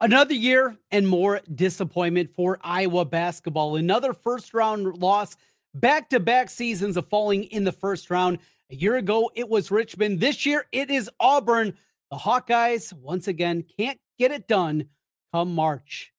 Another 0.00 0.34
year 0.34 0.76
and 0.90 1.06
more 1.06 1.40
disappointment 1.54 2.30
for 2.34 2.58
Iowa 2.62 3.04
basketball. 3.04 3.76
Another 3.76 4.14
first 4.14 4.54
round 4.54 4.98
loss, 4.98 5.36
back 5.74 6.08
to 6.10 6.20
back 6.20 6.48
seasons 6.48 6.96
of 6.96 7.06
falling 7.08 7.44
in 7.44 7.64
the 7.64 7.72
first 7.72 8.10
round. 8.10 8.38
A 8.70 8.74
year 8.74 8.96
ago, 8.96 9.30
it 9.34 9.48
was 9.48 9.70
Richmond. 9.70 10.20
This 10.20 10.46
year, 10.46 10.66
it 10.72 10.90
is 10.90 11.10
Auburn. 11.20 11.76
The 12.10 12.16
Hawkeyes, 12.16 12.92
once 12.94 13.28
again, 13.28 13.64
can't 13.78 13.98
get 14.18 14.30
it 14.30 14.48
done 14.48 14.86
come 15.32 15.54
March. 15.54 16.12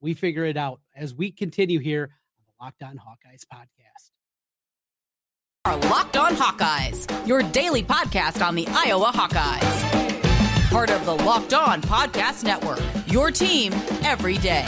We 0.00 0.14
figure 0.14 0.44
it 0.44 0.56
out 0.56 0.80
as 0.96 1.14
we 1.14 1.30
continue 1.30 1.78
here 1.78 2.10
on 2.38 2.44
the 2.46 2.64
Locked 2.64 2.82
On 2.82 2.98
Hawkeyes 2.98 3.44
podcast. 3.52 4.10
Our 5.64 5.76
Locked 5.90 6.16
On 6.16 6.34
Hawkeyes, 6.34 7.26
your 7.26 7.42
daily 7.42 7.82
podcast 7.82 8.44
on 8.44 8.56
the 8.56 8.66
Iowa 8.68 9.12
Hawkeyes 9.14 10.08
part 10.70 10.90
of 10.90 11.04
the 11.06 11.14
Locked 11.14 11.54
On 11.54 11.80
Podcast 11.80 12.44
Network. 12.44 12.97
Your 13.10 13.30
team 13.30 13.72
every 14.02 14.36
day. 14.36 14.64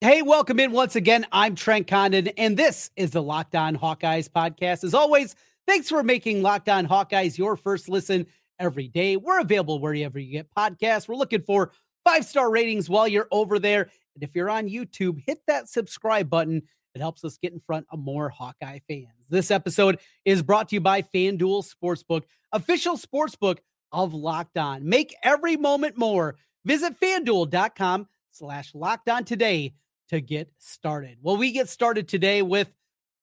Hey, 0.00 0.22
welcome 0.22 0.58
in 0.58 0.72
once 0.72 0.96
again. 0.96 1.26
I'm 1.30 1.54
Trent 1.54 1.86
Condon, 1.86 2.28
and 2.38 2.56
this 2.56 2.90
is 2.96 3.10
the 3.10 3.22
Locked 3.22 3.54
On 3.54 3.76
Hawkeyes 3.76 4.30
podcast. 4.30 4.84
As 4.84 4.94
always, 4.94 5.36
thanks 5.66 5.90
for 5.90 6.02
making 6.02 6.40
Locked 6.40 6.70
On 6.70 6.86
Hawkeyes 6.86 7.36
your 7.36 7.54
first 7.54 7.90
listen 7.90 8.26
every 8.58 8.88
day. 8.88 9.16
We're 9.18 9.40
available 9.40 9.78
wherever 9.78 10.18
you 10.18 10.32
get 10.32 10.48
podcasts. 10.56 11.06
We're 11.06 11.16
looking 11.16 11.42
for 11.42 11.70
five 12.02 12.24
star 12.24 12.50
ratings 12.50 12.88
while 12.88 13.06
you're 13.06 13.28
over 13.30 13.58
there. 13.58 13.90
And 14.14 14.22
if 14.22 14.30
you're 14.34 14.50
on 14.50 14.68
YouTube, 14.68 15.22
hit 15.26 15.38
that 15.46 15.68
subscribe 15.68 16.28
button. 16.28 16.62
It 16.94 17.00
helps 17.00 17.24
us 17.24 17.38
get 17.38 17.52
in 17.52 17.60
front 17.60 17.86
of 17.90 17.98
more 17.98 18.28
Hawkeye 18.28 18.80
fans. 18.86 19.26
This 19.30 19.50
episode 19.50 19.98
is 20.24 20.42
brought 20.42 20.68
to 20.68 20.76
you 20.76 20.80
by 20.80 21.02
FanDuel 21.02 21.64
Sportsbook, 21.64 22.24
official 22.52 22.96
sportsbook 22.96 23.58
of 23.92 24.12
Locked 24.12 24.58
On. 24.58 24.86
Make 24.86 25.14
every 25.22 25.56
moment 25.56 25.96
more. 25.96 26.36
Visit 26.64 27.00
fanduel.com 27.00 28.08
slash 28.30 28.74
locked 28.74 29.08
on 29.08 29.24
today 29.24 29.74
to 30.08 30.20
get 30.20 30.50
started. 30.58 31.18
Well, 31.22 31.36
we 31.36 31.52
get 31.52 31.68
started 31.68 32.08
today 32.08 32.42
with 32.42 32.70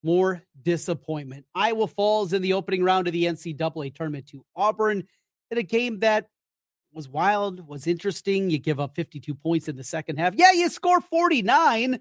more 0.02 0.42
disappointment. 0.62 1.46
Iowa 1.54 1.86
falls 1.86 2.32
in 2.32 2.42
the 2.42 2.54
opening 2.54 2.82
round 2.82 3.06
of 3.06 3.12
the 3.12 3.24
NCAA 3.24 3.94
tournament 3.94 4.26
to 4.28 4.44
Auburn 4.56 5.04
in 5.50 5.58
a 5.58 5.62
game 5.62 6.00
that 6.00 6.28
was 6.92 7.08
wild, 7.08 7.66
was 7.66 7.86
interesting. 7.86 8.50
You 8.50 8.58
give 8.58 8.80
up 8.80 8.94
52 8.94 9.34
points 9.34 9.68
in 9.68 9.76
the 9.76 9.84
second 9.84 10.18
half. 10.18 10.34
Yeah, 10.34 10.52
you 10.52 10.68
score 10.68 11.00
49. 11.00 12.00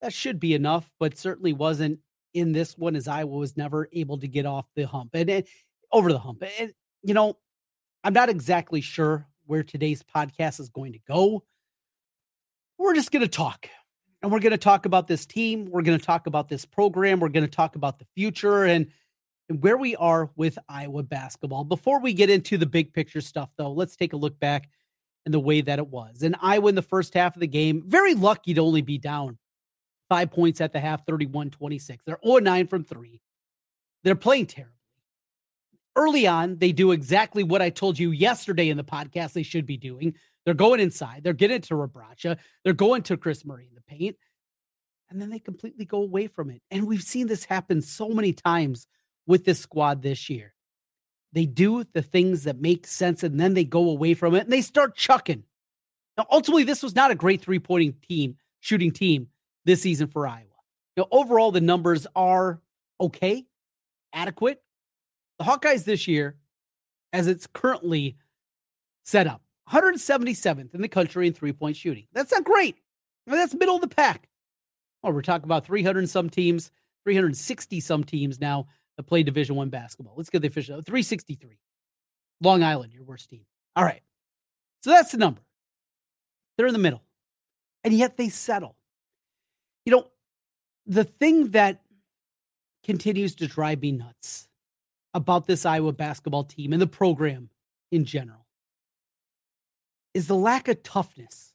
That 0.00 0.12
should 0.12 0.38
be 0.40 0.54
enough, 0.54 0.90
but 0.98 1.18
certainly 1.18 1.52
wasn't 1.52 2.00
in 2.34 2.52
this 2.52 2.76
one 2.76 2.96
as 2.96 3.08
Iowa 3.08 3.36
was 3.36 3.56
never 3.56 3.88
able 3.92 4.18
to 4.18 4.28
get 4.28 4.46
off 4.46 4.66
the 4.76 4.86
hump 4.86 5.10
and, 5.14 5.28
and 5.30 5.46
over 5.92 6.12
the 6.12 6.18
hump. 6.18 6.44
And, 6.60 6.72
you 7.02 7.14
know, 7.14 7.36
I'm 8.04 8.12
not 8.12 8.28
exactly 8.28 8.80
sure 8.80 9.26
where 9.46 9.62
today's 9.62 10.02
podcast 10.02 10.60
is 10.60 10.68
going 10.68 10.92
to 10.92 11.00
go. 11.08 11.44
We're 12.76 12.94
just 12.94 13.10
going 13.10 13.22
to 13.22 13.28
talk. 13.28 13.68
And 14.22 14.32
we're 14.32 14.40
going 14.40 14.52
to 14.52 14.58
talk 14.58 14.84
about 14.84 15.06
this 15.06 15.26
team. 15.26 15.70
We're 15.70 15.82
going 15.82 15.98
to 15.98 16.04
talk 16.04 16.26
about 16.26 16.48
this 16.48 16.64
program. 16.64 17.20
We're 17.20 17.28
going 17.28 17.46
to 17.46 17.50
talk 17.50 17.76
about 17.76 17.98
the 17.98 18.06
future. 18.14 18.64
And 18.64 18.84
and 18.84 18.90
where 19.48 19.76
we 19.76 19.96
are 19.96 20.30
with 20.36 20.58
Iowa 20.68 21.02
basketball. 21.02 21.64
Before 21.64 22.00
we 22.00 22.12
get 22.12 22.30
into 22.30 22.58
the 22.58 22.66
big 22.66 22.92
picture 22.92 23.20
stuff, 23.20 23.50
though, 23.56 23.72
let's 23.72 23.96
take 23.96 24.12
a 24.12 24.16
look 24.16 24.38
back 24.38 24.68
and 25.24 25.32
the 25.32 25.40
way 25.40 25.60
that 25.60 25.78
it 25.78 25.88
was. 25.88 26.22
And 26.22 26.36
Iowa 26.40 26.68
in 26.68 26.74
the 26.74 26.82
first 26.82 27.14
half 27.14 27.34
of 27.34 27.40
the 27.40 27.46
game, 27.46 27.82
very 27.86 28.14
lucky 28.14 28.54
to 28.54 28.60
only 28.60 28.82
be 28.82 28.98
down 28.98 29.38
five 30.08 30.30
points 30.30 30.60
at 30.60 30.72
the 30.72 30.80
half, 30.80 31.06
31 31.06 31.50
26. 31.50 32.04
They're 32.04 32.18
0 32.24 32.38
9 32.38 32.66
from 32.66 32.84
three. 32.84 33.20
They're 34.04 34.14
playing 34.14 34.46
terribly. 34.46 34.74
Early 35.96 36.26
on, 36.26 36.58
they 36.58 36.72
do 36.72 36.92
exactly 36.92 37.42
what 37.42 37.60
I 37.60 37.70
told 37.70 37.98
you 37.98 38.12
yesterday 38.12 38.68
in 38.68 38.76
the 38.76 38.84
podcast 38.84 39.32
they 39.32 39.42
should 39.42 39.66
be 39.66 39.76
doing. 39.76 40.14
They're 40.44 40.54
going 40.54 40.80
inside, 40.80 41.24
they're 41.24 41.32
getting 41.32 41.60
to 41.62 41.74
Rebraca, 41.74 42.38
they're 42.64 42.72
going 42.72 43.02
to 43.02 43.16
Kris 43.16 43.44
Murray 43.44 43.66
in 43.68 43.74
the 43.74 43.82
paint, 43.82 44.16
and 45.10 45.20
then 45.20 45.28
they 45.28 45.40
completely 45.40 45.84
go 45.84 46.02
away 46.02 46.26
from 46.26 46.50
it. 46.50 46.62
And 46.70 46.86
we've 46.86 47.02
seen 47.02 47.26
this 47.26 47.44
happen 47.44 47.82
so 47.82 48.08
many 48.08 48.32
times 48.32 48.86
with 49.28 49.44
this 49.44 49.60
squad 49.60 50.02
this 50.02 50.28
year. 50.28 50.54
They 51.32 51.46
do 51.46 51.84
the 51.84 52.02
things 52.02 52.44
that 52.44 52.60
make 52.60 52.86
sense 52.86 53.22
and 53.22 53.38
then 53.38 53.54
they 53.54 53.64
go 53.64 53.90
away 53.90 54.14
from 54.14 54.34
it 54.34 54.44
and 54.44 54.52
they 54.52 54.62
start 54.62 54.96
chucking. 54.96 55.44
Now, 56.16 56.26
ultimately, 56.32 56.64
this 56.64 56.82
was 56.82 56.96
not 56.96 57.12
a 57.12 57.14
great 57.14 57.42
three 57.42 57.60
pointing 57.60 57.92
team, 58.08 58.36
shooting 58.58 58.90
team 58.90 59.28
this 59.64 59.82
season 59.82 60.08
for 60.08 60.26
Iowa. 60.26 60.46
Now, 60.96 61.06
overall, 61.12 61.52
the 61.52 61.60
numbers 61.60 62.06
are 62.16 62.60
okay, 63.00 63.44
adequate. 64.12 64.60
The 65.38 65.44
Hawkeyes 65.44 65.84
this 65.84 66.08
year, 66.08 66.36
as 67.12 67.28
it's 67.28 67.46
currently 67.46 68.16
set 69.04 69.28
up, 69.28 69.42
177th 69.70 70.74
in 70.74 70.80
the 70.80 70.88
country 70.88 71.26
in 71.26 71.34
three 71.34 71.52
point 71.52 71.76
shooting. 71.76 72.06
That's 72.14 72.32
not 72.32 72.42
great. 72.42 72.76
That's 73.26 73.54
middle 73.54 73.76
of 73.76 73.82
the 73.82 73.88
pack. 73.88 74.28
Oh, 75.04 75.10
we're 75.10 75.22
talking 75.22 75.44
about 75.44 75.66
300 75.66 76.08
some 76.08 76.30
teams, 76.30 76.72
360 77.04 77.78
some 77.80 78.02
teams 78.02 78.40
now 78.40 78.66
that 78.98 79.04
play 79.04 79.22
Division 79.22 79.56
One 79.56 79.70
basketball. 79.70 80.14
Let's 80.16 80.28
get 80.28 80.42
the 80.42 80.48
official 80.48 80.82
363. 80.82 81.58
Long 82.42 82.62
Island, 82.62 82.92
your 82.92 83.04
worst 83.04 83.30
team. 83.30 83.46
All 83.74 83.84
right. 83.84 84.02
So 84.82 84.90
that's 84.90 85.12
the 85.12 85.18
number. 85.18 85.40
They're 86.56 86.66
in 86.66 86.72
the 86.72 86.80
middle. 86.80 87.02
And 87.84 87.94
yet 87.94 88.16
they 88.16 88.28
settle. 88.28 88.76
You 89.86 89.92
know, 89.92 90.06
the 90.84 91.04
thing 91.04 91.52
that 91.52 91.80
continues 92.84 93.36
to 93.36 93.46
drive 93.46 93.80
me 93.80 93.92
nuts 93.92 94.48
about 95.14 95.46
this 95.46 95.64
Iowa 95.64 95.92
basketball 95.92 96.44
team 96.44 96.72
and 96.72 96.82
the 96.82 96.86
program 96.86 97.50
in 97.92 98.04
general 98.04 98.46
is 100.12 100.26
the 100.26 100.34
lack 100.34 100.66
of 100.66 100.82
toughness 100.82 101.52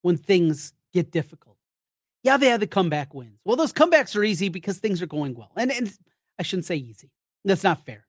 when 0.00 0.16
things 0.16 0.72
get 0.94 1.10
difficult. 1.10 1.58
Yeah, 2.22 2.38
they 2.38 2.48
had 2.48 2.60
the 2.60 2.66
comeback 2.66 3.12
wins. 3.14 3.38
Well, 3.44 3.56
those 3.56 3.72
comebacks 3.72 4.16
are 4.16 4.24
easy 4.24 4.48
because 4.48 4.78
things 4.78 5.02
are 5.02 5.06
going 5.06 5.34
well. 5.34 5.52
And, 5.56 5.70
and 5.70 5.92
I 6.38 6.42
shouldn't 6.42 6.66
say 6.66 6.76
easy. 6.76 7.10
That's 7.44 7.64
not 7.64 7.84
fair. 7.84 8.06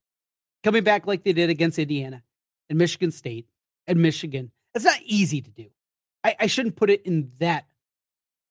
Coming 0.63 0.83
back 0.83 1.07
like 1.07 1.23
they 1.23 1.33
did 1.33 1.49
against 1.49 1.79
Indiana 1.79 2.23
and 2.69 2.77
Michigan 2.77 3.11
State 3.11 3.47
and 3.85 4.01
Michigan, 4.01 4.51
that's 4.73 4.85
not 4.85 4.99
easy 5.05 5.41
to 5.41 5.51
do. 5.51 5.67
I, 6.23 6.35
I 6.41 6.47
shouldn't 6.47 6.75
put 6.75 6.89
it 6.89 7.03
in 7.05 7.31
that 7.39 7.65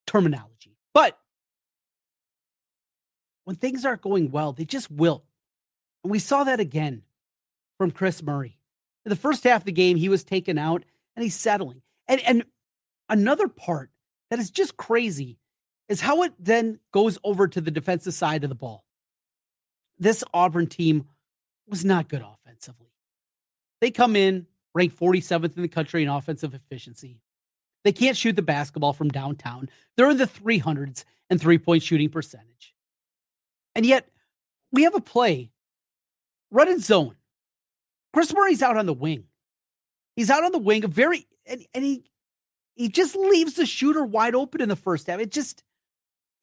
terminology. 0.07 0.79
But 0.95 1.19
when 3.45 3.57
things 3.57 3.85
aren't 3.85 4.03
going 4.03 4.31
well, 4.31 4.53
they 4.53 4.65
just 4.65 4.91
will. 4.91 5.25
And 6.03 6.11
we 6.11 6.19
saw 6.19 6.45
that 6.45 6.61
again 6.61 7.03
from 7.77 7.91
Kris 7.91 8.23
Murray. 8.23 8.59
In 9.05 9.11
the 9.11 9.17
first 9.17 9.45
half 9.45 9.63
of 9.63 9.67
the 9.67 9.73
game, 9.73 9.97
he 9.97 10.09
was 10.09 10.25
taken 10.25 10.57
out 10.57 10.85
and 11.15 11.23
he's 11.23 11.37
settling. 11.37 11.83
And 12.09 12.21
and 12.21 12.45
another 13.09 13.49
part 13.49 13.91
that 14.31 14.39
is 14.39 14.51
just 14.51 14.77
crazy 14.77 15.39
is 15.89 16.01
how 16.01 16.23
it 16.23 16.33
then 16.39 16.81
goes 16.93 17.19
over 17.23 17.47
to 17.47 17.61
the 17.61 17.71
defensive 17.71 18.15
side 18.15 18.43
of 18.43 18.49
the 18.49 18.57
ball 18.57 18.86
this 19.99 20.23
Auburn 20.33 20.67
team 20.67 21.07
was 21.67 21.85
not 21.85 22.09
good 22.09 22.23
offensively. 22.23 22.93
They 23.81 23.91
come 23.91 24.17
in 24.17 24.47
ranked 24.75 24.99
47th 24.99 25.57
in 25.57 25.63
the 25.63 25.69
country 25.69 26.03
in 26.03 26.09
offensive 26.09 26.55
efficiency. 26.55 27.21
They 27.85 27.93
can't 27.93 28.17
shoot 28.17 28.37
the 28.37 28.43
basketball 28.43 28.93
from 28.93 29.09
downtown. 29.09 29.69
They're 29.97 30.11
in 30.11 30.19
the 30.19 30.27
300s 30.27 31.05
and 31.31 31.41
three 31.41 31.59
point 31.59 31.83
shooting 31.83 32.11
percentage. 32.11 32.75
And 33.75 33.87
yet, 33.87 34.09
we 34.73 34.83
have 34.83 34.95
a 34.95 35.01
play 35.01 35.51
running 36.51 36.81
zone. 36.81 37.17
Kris 38.13 38.33
Murray's 38.35 38.63
out 38.63 38.77
on 38.77 38.87
the 38.87 38.95
wing. 38.95 39.25
He's 40.15 40.31
out 40.31 40.45
on 40.45 40.53
the 40.53 40.59
wing, 40.59 40.85
a 40.85 40.89
very, 40.89 41.27
and, 41.47 41.65
and 41.75 41.85
he, 41.85 42.05
he 42.75 42.89
just 42.89 43.15
leaves 43.15 43.55
the 43.55 43.67
shooter 43.67 44.05
wide 44.05 44.35
open 44.35 44.63
in 44.63 44.69
the 44.69 44.77
first 44.77 45.07
half. 45.07 45.21
It 45.21 45.31
just, 45.31 45.63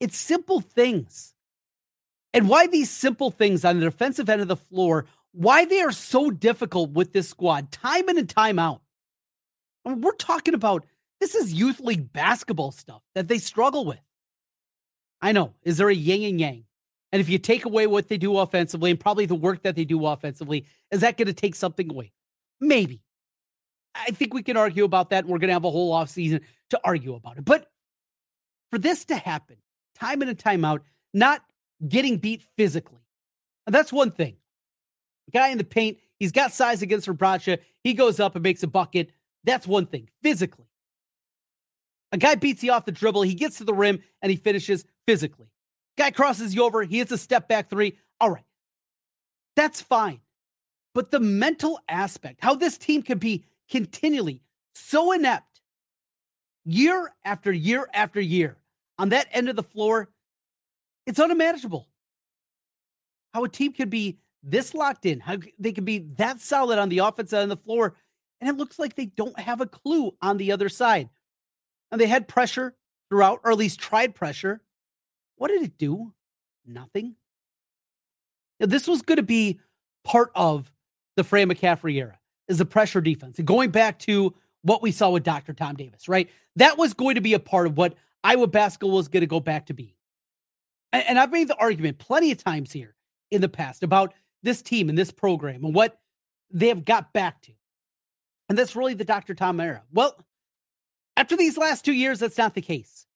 it's 0.00 0.16
simple 0.16 0.60
things 0.60 1.33
and 2.34 2.48
why 2.48 2.66
these 2.66 2.90
simple 2.90 3.30
things 3.30 3.64
on 3.64 3.78
the 3.78 3.86
defensive 3.86 4.28
end 4.28 4.42
of 4.42 4.48
the 4.48 4.56
floor, 4.56 5.06
why 5.32 5.64
they 5.64 5.80
are 5.80 5.92
so 5.92 6.30
difficult 6.30 6.90
with 6.90 7.12
this 7.12 7.28
squad, 7.28 7.70
time 7.70 8.08
in 8.08 8.18
and 8.18 8.28
time 8.28 8.58
out. 8.58 8.82
I 9.86 9.90
mean, 9.90 10.00
we're 10.00 10.12
talking 10.12 10.54
about 10.54 10.84
this 11.20 11.34
is 11.34 11.54
youth 11.54 11.80
league 11.80 12.12
basketball 12.12 12.72
stuff 12.72 13.02
that 13.14 13.28
they 13.28 13.38
struggle 13.38 13.84
with. 13.84 14.00
I 15.22 15.32
know. 15.32 15.54
Is 15.62 15.78
there 15.78 15.88
a 15.88 15.94
yin 15.94 16.28
and 16.28 16.40
yang? 16.40 16.64
And 17.12 17.20
if 17.20 17.28
you 17.28 17.38
take 17.38 17.64
away 17.64 17.86
what 17.86 18.08
they 18.08 18.18
do 18.18 18.36
offensively 18.38 18.90
and 18.90 18.98
probably 18.98 19.26
the 19.26 19.36
work 19.36 19.62
that 19.62 19.76
they 19.76 19.84
do 19.84 20.04
offensively, 20.04 20.66
is 20.90 21.00
that 21.02 21.16
going 21.16 21.28
to 21.28 21.32
take 21.32 21.54
something 21.54 21.88
away? 21.88 22.12
Maybe. 22.60 23.00
I 23.94 24.10
think 24.10 24.34
we 24.34 24.42
can 24.42 24.56
argue 24.56 24.82
about 24.82 25.10
that. 25.10 25.24
And 25.24 25.28
we're 25.28 25.38
going 25.38 25.48
to 25.48 25.54
have 25.54 25.64
a 25.64 25.70
whole 25.70 25.94
offseason 25.94 26.40
to 26.70 26.80
argue 26.82 27.14
about 27.14 27.38
it. 27.38 27.44
But 27.44 27.70
for 28.70 28.78
this 28.78 29.04
to 29.06 29.16
happen, 29.16 29.56
time 29.94 30.22
in 30.22 30.28
and 30.28 30.38
time 30.38 30.64
out, 30.64 30.82
not 31.12 31.42
getting 31.86 32.18
beat 32.18 32.42
physically. 32.56 33.00
And 33.66 33.74
that's 33.74 33.92
one 33.92 34.10
thing. 34.10 34.36
Guy 35.32 35.48
in 35.48 35.58
the 35.58 35.64
paint, 35.64 35.98
he's 36.18 36.32
got 36.32 36.52
size 36.52 36.82
against 36.82 37.08
Rebraca. 37.08 37.58
He 37.82 37.94
goes 37.94 38.20
up 38.20 38.34
and 38.34 38.42
makes 38.42 38.62
a 38.62 38.66
bucket. 38.66 39.10
That's 39.44 39.66
one 39.66 39.86
thing 39.86 40.08
physically. 40.22 40.66
A 42.12 42.16
guy 42.16 42.34
beats 42.34 42.62
you 42.62 42.72
off 42.72 42.84
the 42.84 42.92
dribble, 42.92 43.22
he 43.22 43.34
gets 43.34 43.58
to 43.58 43.64
the 43.64 43.74
rim, 43.74 44.00
and 44.22 44.30
he 44.30 44.36
finishes 44.36 44.84
physically. 45.06 45.48
Guy 45.98 46.10
crosses 46.10 46.54
you 46.54 46.62
over, 46.64 46.82
he 46.82 46.98
hits 46.98 47.12
a 47.12 47.18
step 47.18 47.48
back 47.48 47.68
three. 47.68 47.98
All 48.20 48.30
right. 48.30 48.44
That's 49.56 49.80
fine. 49.80 50.20
But 50.94 51.10
the 51.10 51.20
mental 51.20 51.80
aspect, 51.88 52.38
how 52.40 52.54
this 52.54 52.78
team 52.78 53.02
can 53.02 53.18
be 53.18 53.44
continually 53.68 54.42
so 54.74 55.12
inept 55.12 55.60
year 56.64 57.12
after 57.24 57.52
year 57.52 57.88
after 57.92 58.20
year 58.20 58.56
on 58.98 59.08
that 59.08 59.26
end 59.32 59.48
of 59.48 59.56
the 59.56 59.62
floor, 59.62 60.08
it's 61.06 61.20
unimaginable. 61.20 61.88
How 63.32 63.44
a 63.44 63.48
team 63.48 63.72
could 63.72 63.90
be 63.90 64.18
this 64.42 64.74
locked 64.74 65.06
in, 65.06 65.20
how 65.20 65.38
they 65.58 65.72
could 65.72 65.84
be 65.84 65.98
that 66.16 66.40
solid 66.40 66.78
on 66.78 66.88
the 66.88 66.98
offense 66.98 67.30
side 67.30 67.42
of 67.42 67.48
the 67.48 67.56
floor, 67.56 67.94
and 68.40 68.50
it 68.50 68.56
looks 68.56 68.78
like 68.78 68.94
they 68.94 69.06
don't 69.06 69.38
have 69.40 69.60
a 69.60 69.66
clue 69.66 70.14
on 70.20 70.36
the 70.36 70.52
other 70.52 70.68
side. 70.68 71.08
And 71.90 72.00
they 72.00 72.06
had 72.06 72.28
pressure 72.28 72.74
throughout, 73.08 73.40
or 73.44 73.52
at 73.52 73.58
least 73.58 73.80
tried 73.80 74.14
pressure. 74.14 74.60
What 75.36 75.48
did 75.48 75.62
it 75.62 75.78
do? 75.78 76.12
Nothing. 76.66 77.16
Now, 78.60 78.66
this 78.66 78.86
was 78.86 79.02
going 79.02 79.16
to 79.16 79.22
be 79.22 79.60
part 80.04 80.30
of 80.34 80.70
the 81.16 81.24
Fran 81.24 81.48
McCaffery 81.48 81.94
era, 81.94 82.18
is 82.48 82.58
the 82.58 82.64
pressure 82.64 83.00
defense. 83.00 83.38
And 83.38 83.46
going 83.46 83.70
back 83.70 83.98
to 84.00 84.34
what 84.62 84.82
we 84.82 84.92
saw 84.92 85.10
with 85.10 85.22
Dr. 85.22 85.52
Tom 85.52 85.76
Davis, 85.76 86.08
right? 86.08 86.28
That 86.56 86.78
was 86.78 86.94
going 86.94 87.14
to 87.16 87.20
be 87.20 87.34
a 87.34 87.38
part 87.38 87.66
of 87.66 87.76
what 87.76 87.94
Iowa 88.22 88.46
basketball 88.46 88.96
was 88.96 89.08
going 89.08 89.22
to 89.22 89.26
go 89.26 89.40
back 89.40 89.66
to 89.66 89.74
be. 89.74 89.96
And, 90.94 91.18
I've 91.18 91.32
made 91.32 91.48
the 91.48 91.56
argument 91.56 91.98
plenty 91.98 92.30
of 92.30 92.42
times 92.42 92.72
here 92.72 92.94
in 93.30 93.40
the 93.40 93.48
past 93.48 93.82
about 93.82 94.14
this 94.44 94.62
team 94.62 94.88
and 94.88 94.96
this 94.96 95.10
program 95.10 95.64
and 95.64 95.74
what 95.74 95.98
they 96.50 96.68
have 96.68 96.84
got 96.84 97.12
back 97.12 97.42
to. 97.42 97.52
And 98.48 98.56
that's 98.56 98.76
really 98.76 98.94
the 98.94 99.04
Dr. 99.04 99.34
Tom 99.34 99.58
era. 99.58 99.82
Well, 99.92 100.16
after 101.16 101.36
these 101.36 101.58
last 101.58 101.84
two 101.84 101.92
years, 101.92 102.20
that's 102.20 102.38
not 102.38 102.54
the 102.54 102.60
case 102.60 103.06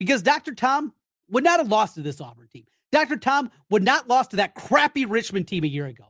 because 0.00 0.22
Dr. 0.22 0.54
Tom 0.54 0.92
would 1.30 1.44
not 1.44 1.60
have 1.60 1.68
lost 1.68 1.94
to 1.94 2.02
this 2.02 2.20
Auburn 2.20 2.48
team. 2.48 2.64
Dr. 2.90 3.16
Tom 3.16 3.50
would 3.70 3.84
not 3.84 4.08
lost 4.08 4.30
to 4.30 4.36
that 4.36 4.54
crappy 4.54 5.04
Richmond 5.04 5.46
team 5.46 5.62
a 5.62 5.68
year 5.68 5.86
ago. 5.86 6.06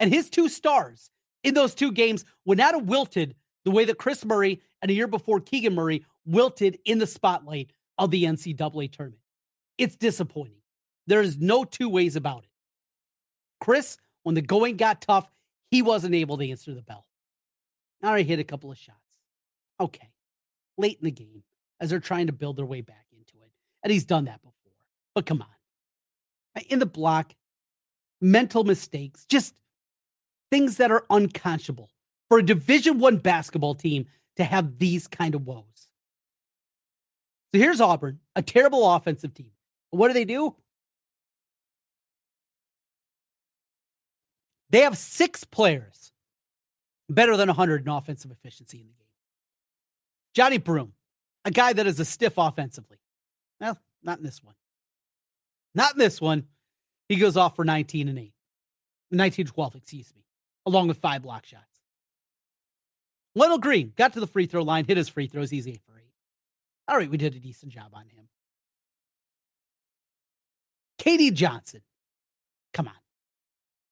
And 0.00 0.12
his 0.12 0.30
two 0.30 0.48
stars 0.48 1.10
in 1.42 1.54
those 1.54 1.74
two 1.74 1.92
games 1.92 2.24
would 2.46 2.58
not 2.58 2.74
have 2.74 2.84
wilted 2.84 3.34
the 3.64 3.70
way 3.70 3.84
that 3.84 3.98
Kris 3.98 4.24
Murray 4.24 4.62
and 4.80 4.90
a 4.90 4.94
year 4.94 5.08
before 5.08 5.40
Keegan 5.40 5.74
Murray 5.74 6.06
wilted 6.24 6.78
in 6.84 6.98
the 6.98 7.06
spotlight 7.06 7.72
of 7.98 8.10
the 8.10 8.24
NCAA 8.24 8.92
tournament. 8.92 9.20
It's 9.78 9.96
disappointing. 9.96 10.60
There 11.06 11.22
is 11.22 11.38
no 11.38 11.64
two 11.64 11.88
ways 11.88 12.16
about 12.16 12.44
it. 12.44 12.50
Kris, 13.60 13.96
when 14.24 14.34
the 14.34 14.42
going 14.42 14.76
got 14.76 15.00
tough, 15.00 15.30
he 15.70 15.82
wasn't 15.82 16.14
able 16.14 16.36
to 16.36 16.50
answer 16.50 16.74
the 16.74 16.82
bell. 16.82 17.06
Now 18.02 18.14
he 18.14 18.24
hit 18.24 18.38
a 18.38 18.44
couple 18.44 18.70
of 18.70 18.78
shots. 18.78 18.98
Okay. 19.80 20.10
Late 20.76 20.98
in 21.00 21.06
the 21.06 21.10
game 21.10 21.42
as 21.80 21.90
they're 21.90 22.00
trying 22.00 22.26
to 22.26 22.32
build 22.32 22.56
their 22.56 22.66
way 22.66 22.80
back 22.80 23.06
into 23.12 23.34
it. 23.44 23.50
And 23.82 23.92
he's 23.92 24.04
done 24.04 24.26
that 24.26 24.42
before. 24.42 24.54
But 25.14 25.26
come 25.26 25.42
on. 25.42 25.48
Uh, 26.56 26.60
in 26.68 26.78
the 26.78 26.86
block, 26.86 27.34
mental 28.20 28.64
mistakes, 28.64 29.24
just 29.24 29.54
things 30.50 30.76
that 30.76 30.90
are 30.90 31.04
unconscionable 31.10 31.90
for 32.28 32.38
a 32.38 32.42
division 32.42 32.98
one 32.98 33.16
basketball 33.16 33.74
team 33.74 34.06
to 34.36 34.44
have 34.44 34.78
these 34.78 35.06
kind 35.08 35.34
of 35.34 35.46
woes. 35.46 35.64
So 37.52 37.58
here's 37.58 37.80
Auburn, 37.80 38.20
a 38.36 38.42
terrible 38.42 38.88
offensive 38.94 39.34
team. 39.34 39.50
What 39.90 40.08
do 40.08 40.14
they 40.14 40.24
do? 40.24 40.54
They 44.70 44.80
have 44.80 44.98
six 44.98 45.44
players 45.44 46.12
better 47.08 47.36
than 47.36 47.48
100 47.48 47.82
in 47.82 47.88
offensive 47.88 48.30
efficiency 48.30 48.80
in 48.80 48.86
the 48.86 48.92
game. 48.92 50.58
Johni 50.58 50.62
Broome, 50.62 50.92
a 51.44 51.50
guy 51.50 51.72
that 51.72 51.86
is 51.86 51.98
a 52.00 52.04
stiff 52.04 52.34
offensively. 52.36 52.98
Well, 53.60 53.78
not 54.02 54.18
in 54.18 54.24
this 54.24 54.44
one. 54.44 54.54
Not 55.74 55.94
in 55.94 55.98
this 55.98 56.20
one. 56.20 56.44
He 57.08 57.16
goes 57.16 57.36
off 57.36 57.56
for 57.56 57.64
19 57.64 58.08
and 58.08 58.18
8. 58.18 58.32
19 59.10 59.46
12, 59.46 59.74
excuse 59.76 60.12
me, 60.14 60.22
along 60.66 60.88
with 60.88 60.98
five 60.98 61.22
block 61.22 61.46
shots. 61.46 61.64
Wendell 63.34 63.58
Green 63.58 63.92
got 63.96 64.12
to 64.14 64.20
the 64.20 64.26
free 64.26 64.46
throw 64.46 64.62
line, 64.62 64.84
hit 64.84 64.96
his 64.96 65.08
free 65.08 65.28
throws. 65.28 65.50
He's 65.50 65.66
8 65.66 65.80
for 65.86 65.98
8. 65.98 66.04
All 66.88 66.96
right, 66.96 67.10
we 67.10 67.16
did 67.16 67.34
a 67.34 67.40
decent 67.40 67.72
job 67.72 67.90
on 67.94 68.02
him. 68.02 68.28
KD 71.08 71.32
Johnson. 71.32 71.80
Come 72.74 72.88
on. 72.88 72.94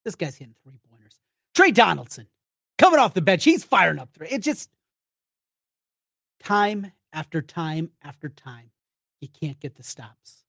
This 0.05 0.15
guy's 0.15 0.37
hitting 0.37 0.55
three 0.63 0.79
pointers. 0.91 1.19
Tre 1.55 1.71
Donaldson 1.71 2.27
coming 2.77 3.01
off 3.01 3.15
the 3.15 3.23
bench. 3.23 3.45
He's 3.45 3.65
firing 3.65 3.99
up 3.99 4.11
three. 4.13 4.29
It 4.29 4.43
just 4.43 4.69
time 6.43 6.93
after 7.13 7.41
time 7.41 7.91
after 8.03 8.29
time, 8.29 8.71
you 9.21 9.29
can't 9.29 9.59
get 9.59 9.77
the 9.77 9.83
stops. 9.83 10.45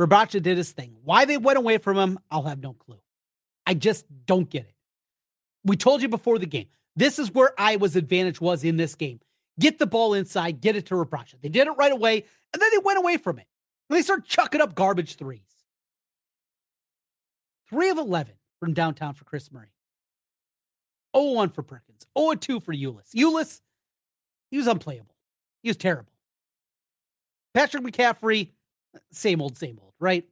Rebraca 0.00 0.40
did 0.40 0.56
his 0.56 0.70
thing. 0.70 0.94
Why 1.04 1.24
they 1.24 1.36
went 1.36 1.58
away 1.58 1.78
from 1.78 1.98
him, 1.98 2.18
I'll 2.30 2.44
have 2.44 2.62
no 2.62 2.74
clue. 2.74 3.00
I 3.66 3.74
just 3.74 4.06
don't 4.26 4.48
get 4.48 4.62
it. 4.62 4.74
We 5.64 5.76
told 5.76 6.00
you 6.00 6.08
before 6.08 6.38
the 6.38 6.46
game. 6.46 6.68
This 6.94 7.18
is 7.18 7.32
where 7.32 7.52
Iowa's 7.58 7.96
advantage 7.96 8.40
was 8.40 8.64
in 8.64 8.76
this 8.76 8.94
game. 8.94 9.20
Get 9.58 9.78
the 9.78 9.86
ball 9.86 10.14
inside, 10.14 10.60
get 10.60 10.76
it 10.76 10.86
to 10.86 10.94
Rebraca. 10.94 11.34
They 11.40 11.48
did 11.48 11.66
it 11.66 11.72
right 11.72 11.92
away, 11.92 12.24
and 12.52 12.62
then 12.62 12.70
they 12.72 12.78
went 12.78 12.98
away 12.98 13.16
from 13.16 13.38
it. 13.38 13.46
And 13.90 13.98
they 13.98 14.02
start 14.02 14.24
chucking 14.24 14.60
up 14.60 14.74
garbage 14.74 15.16
threes. 15.16 15.42
Three 17.72 17.88
of 17.88 17.96
11 17.96 18.34
from 18.60 18.74
downtown 18.74 19.14
for 19.14 19.24
Kris 19.24 19.50
Murray. 19.50 19.72
0 21.16 21.32
1 21.32 21.48
for 21.50 21.62
Perkins. 21.62 22.06
0 22.16 22.34
2 22.34 22.60
for 22.60 22.74
Ulis. 22.74 23.14
Ulis, 23.16 23.62
he 24.50 24.58
was 24.58 24.66
unplayable. 24.66 25.14
He 25.62 25.70
was 25.70 25.78
terrible. 25.78 26.12
Patrick 27.54 27.82
McCaffery, 27.82 28.50
same 29.10 29.40
old, 29.40 29.56
same 29.56 29.78
old, 29.82 29.94
right? 29.98 30.26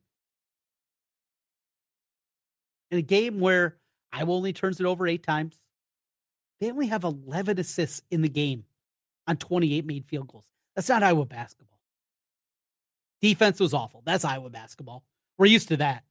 In 2.90 2.98
a 2.98 3.02
game 3.02 3.40
where 3.40 3.76
Iowa 4.12 4.34
only 4.34 4.52
turns 4.52 4.78
it 4.78 4.86
over 4.86 5.06
eight 5.06 5.22
times, 5.22 5.60
they 6.60 6.70
only 6.70 6.88
have 6.88 7.04
11 7.04 7.58
assists 7.58 8.02
in 8.10 8.20
the 8.20 8.28
game 8.28 8.64
on 9.26 9.38
28 9.38 9.86
made 9.86 10.04
field 10.04 10.28
goals. 10.28 10.46
That's 10.76 10.90
not 10.90 11.02
Iowa 11.02 11.24
basketball. 11.24 11.78
Defense 13.22 13.60
was 13.60 13.72
awful. 13.72 14.02
That's 14.04 14.24
Iowa 14.26 14.50
basketball. 14.50 15.04
We're 15.38 15.46
used 15.46 15.68
to 15.68 15.78
that. 15.78 16.04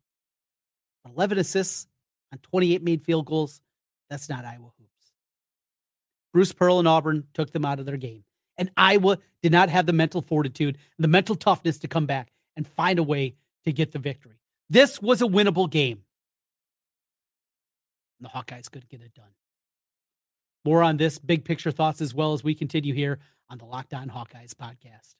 11 1.06 1.38
assists 1.38 1.88
on 2.32 2.40
28 2.40 2.84
made 2.84 3.04
field 3.04 3.26
goals. 3.26 3.62
That's 4.10 4.30
not 4.30 4.46
Iowa 4.46 4.72
hoops. 4.78 5.12
Bruce 6.34 6.52
Pearl 6.52 6.80
and 6.80 6.88
Auburn 6.88 7.26
took 7.34 7.52
them 7.52 7.66
out 7.66 7.80
of 7.80 7.86
their 7.86 7.98
game. 7.98 8.24
And 8.58 8.72
Iowa 8.76 9.20
did 9.42 9.52
not 9.52 9.70
have 9.70 9.86
the 9.86 9.94
mental 9.94 10.22
fortitude, 10.22 10.78
the 10.98 11.08
mental 11.08 11.36
toughness 11.36 11.80
to 11.80 11.88
come 11.88 12.06
back 12.06 12.32
and 12.58 12.68
find 12.68 13.00
a 13.00 13.04
way 13.04 13.36
to 13.66 13.72
get 13.72 13.92
the 13.92 14.00
victory. 14.00 14.42
This 14.70 15.02
was 15.02 15.22
a 15.22 15.26
winnable 15.26 15.70
game. 15.70 16.04
And 18.20 18.26
the 18.26 18.30
Hawkeyes 18.30 18.70
couldn't 18.70 18.90
get 18.90 19.02
it 19.02 19.14
done. 19.14 19.32
More 20.66 20.84
on 20.84 20.98
this 20.98 21.20
big 21.20 21.46
picture 21.46 21.72
thoughts 21.72 22.02
as 22.02 22.14
well 22.14 22.34
as 22.34 22.44
we 22.44 22.54
continue 22.54 22.94
here 22.94 23.20
on 23.50 23.58
the 23.58 23.66
Locked 23.66 23.94
On 23.94 24.10
Hawkeyes 24.10 24.54
podcast. 24.54 25.16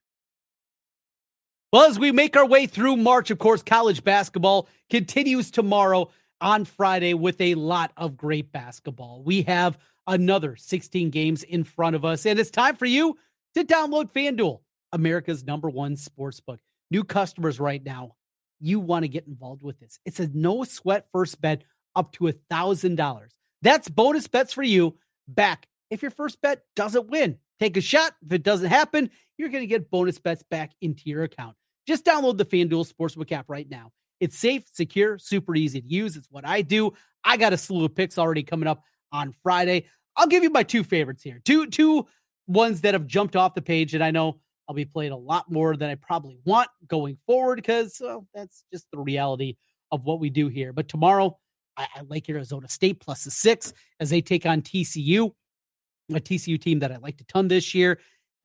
Well, 1.72 1.88
as 1.88 2.00
we 2.00 2.12
make 2.12 2.36
our 2.36 2.48
way 2.48 2.66
through 2.66 2.98
March, 2.98 3.30
of 3.30 3.38
course, 3.38 3.62
college 3.62 4.04
basketball 4.04 4.68
continues 4.90 5.52
tomorrow 5.52 6.10
on 6.42 6.66
Friday 6.66 7.14
with 7.14 7.40
a 7.40 7.54
lot 7.54 7.92
of 7.96 8.18
great 8.18 8.52
basketball. 8.52 9.22
We 9.24 9.44
have 9.44 9.78
another 10.08 10.56
16 10.56 11.12
games 11.12 11.44
in 11.44 11.64
front 11.64 11.96
of 11.96 12.04
us, 12.04 12.26
and 12.26 12.40
it's 12.40 12.50
time 12.50 12.76
for 12.76 12.88
you 12.88 13.20
to 13.54 13.64
download 13.64 14.12
FanDuel, 14.12 14.62
America's 14.94 15.44
number 15.44 15.70
one 15.70 15.96
sports 15.96 16.40
book. 16.40 16.60
New 16.90 17.04
customers 17.04 17.60
right 17.60 17.86
now, 17.86 18.16
you 18.60 18.80
want 18.80 19.04
to 19.04 19.10
get 19.10 19.28
involved 19.28 19.62
with 19.62 19.80
this. 19.80 20.00
It's 20.06 20.20
a 20.20 20.28
no 20.34 20.64
sweat 20.64 21.06
first 21.12 21.40
bet 21.40 21.62
up 21.96 22.12
to 22.14 22.30
a 22.30 22.34
$1,000. 22.34 23.28
That's 23.62 23.90
bonus 23.90 24.26
bets 24.26 24.54
for 24.54 24.64
you 24.64 24.98
back 25.28 25.68
if 25.92 26.02
your 26.02 26.10
first 26.10 26.42
bet 26.42 26.64
doesn't 26.76 27.12
win. 27.12 27.38
Take 27.60 27.78
a 27.78 27.82
shot. 27.82 28.16
If 28.26 28.32
it 28.32 28.42
doesn't 28.42 28.70
happen, 28.70 29.12
you're 29.38 29.50
going 29.50 29.62
to 29.64 29.68
get 29.68 29.92
bonus 29.92 30.18
bets 30.18 30.42
back 30.42 30.72
into 30.82 31.04
your 31.06 31.24
account. 31.24 31.56
Just 31.88 32.06
download 32.06 32.38
the 32.38 32.46
FanDuel 32.46 32.92
Sportsbook 32.92 33.32
app 33.32 33.50
right 33.50 33.70
now. 33.70 33.92
It's 34.20 34.38
safe, 34.38 34.64
secure, 34.72 35.18
super 35.18 35.56
easy 35.56 35.82
to 35.82 35.88
use. 35.88 36.16
It's 36.16 36.28
what 36.30 36.46
I 36.46 36.62
do. 36.62 36.94
I 37.24 37.38
got 37.38 37.54
a 37.54 37.58
slew 37.58 37.86
of 37.86 37.96
picks 37.96 38.18
already 38.18 38.44
coming 38.44 38.68
up 38.68 38.84
on 39.12 39.34
Friday. 39.44 39.86
I'll 40.16 40.28
give 40.28 40.44
you 40.44 40.50
my 40.50 40.64
two 40.64 40.84
favorites 40.84 41.24
here. 41.24 41.42
Two 41.46 41.68
two 41.68 42.06
ones 42.48 42.82
that 42.82 42.94
have 42.94 43.08
jumped 43.08 43.36
off 43.36 43.54
the 43.54 43.62
page 43.62 43.94
and 43.94 44.04
I 44.04 44.12
know 44.12 44.40
I'll 44.68 44.76
be 44.76 44.86
playing 44.86 45.12
a 45.12 45.18
lot 45.18 45.50
more 45.52 45.76
than 45.76 45.90
I 45.90 45.96
probably 45.96 46.38
want 46.46 46.70
going 46.88 47.18
forward 47.26 47.56
because 47.58 47.98
well, 48.02 48.28
that's 48.34 48.64
just 48.72 48.86
the 48.92 49.00
reality 49.00 49.56
of 49.92 50.04
what 50.04 50.20
we 50.20 50.30
do 50.30 50.48
here. 50.48 50.74
But 50.74 50.88
tomorrow, 50.88 51.38
I, 51.78 51.88
I 51.96 52.02
like 52.08 52.30
Arizona 52.30 52.68
State 52.68 53.00
plus 53.00 53.24
the 53.24 53.32
six 53.32 53.74
as 54.00 54.10
they 54.10 54.22
take 54.22 54.46
on 54.46 54.62
TCU, 54.62 55.32
a 56.12 56.20
TCU 56.20 56.62
team 56.62 56.80
that 56.80 56.92
I 56.92 56.98
liked 56.98 57.22
a 57.22 57.26
ton 57.26 57.48
this 57.48 57.74
year. 57.74 58.00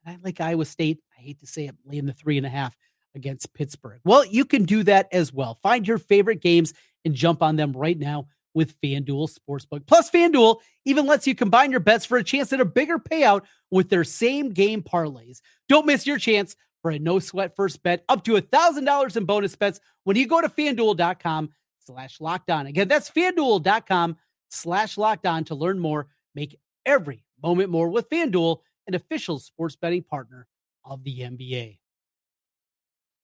I 0.06 0.16
like 0.22 0.40
Iowa 0.40 0.64
State. 0.64 1.00
I 1.18 1.20
hate 1.20 1.40
to 1.40 1.46
say 1.46 1.66
it, 1.66 1.74
laying 1.84 2.06
the 2.06 2.12
three 2.12 2.36
and 2.36 2.46
a 2.46 2.50
half 2.50 2.76
against 3.14 3.52
Pittsburgh. 3.54 4.00
Well, 4.04 4.24
you 4.24 4.44
can 4.44 4.64
do 4.64 4.82
that 4.84 5.08
as 5.12 5.32
well. 5.32 5.54
Find 5.62 5.86
your 5.86 5.98
favorite 5.98 6.40
games 6.40 6.74
and 7.04 7.14
jump 7.14 7.42
on 7.42 7.56
them 7.56 7.72
right 7.72 7.98
now 7.98 8.26
with 8.54 8.80
FanDuel 8.80 9.28
Sportsbook. 9.36 9.86
Plus, 9.86 10.10
FanDuel 10.10 10.60
even 10.84 11.06
lets 11.06 11.26
you 11.26 11.34
combine 11.34 11.70
your 11.70 11.80
bets 11.80 12.04
for 12.04 12.18
a 12.18 12.24
chance 12.24 12.52
at 12.52 12.60
a 12.60 12.64
bigger 12.64 12.98
payout 12.98 13.42
with 13.70 13.90
their 13.90 14.04
same 14.04 14.50
game 14.50 14.82
parlays. 14.82 15.40
Don't 15.68 15.86
miss 15.86 16.06
your 16.06 16.18
chance 16.18 16.56
for 16.80 16.90
a 16.90 16.98
no 16.98 17.18
sweat 17.18 17.56
first 17.56 17.82
bet 17.82 18.04
up 18.08 18.24
to 18.24 18.34
$1,000 18.34 19.16
in 19.16 19.24
bonus 19.24 19.56
bets 19.56 19.80
when 20.04 20.16
you 20.16 20.26
go 20.26 20.40
to 20.40 20.48
fanduel.com 20.48 21.50
slash 21.84 22.20
locked 22.20 22.50
on. 22.50 22.66
Again, 22.66 22.88
that's 22.88 23.10
fanduel.com 23.10 24.16
slash 24.50 24.96
locked 24.96 25.26
on 25.26 25.44
to 25.44 25.54
learn 25.54 25.78
more. 25.78 26.06
Make 26.34 26.58
every 26.86 27.24
moment 27.42 27.70
more 27.70 27.88
with 27.88 28.08
FanDuel, 28.08 28.58
an 28.86 28.94
official 28.94 29.38
sports 29.38 29.76
betting 29.76 30.02
partner 30.02 30.46
of 30.84 31.02
the 31.04 31.20
NBA. 31.20 31.78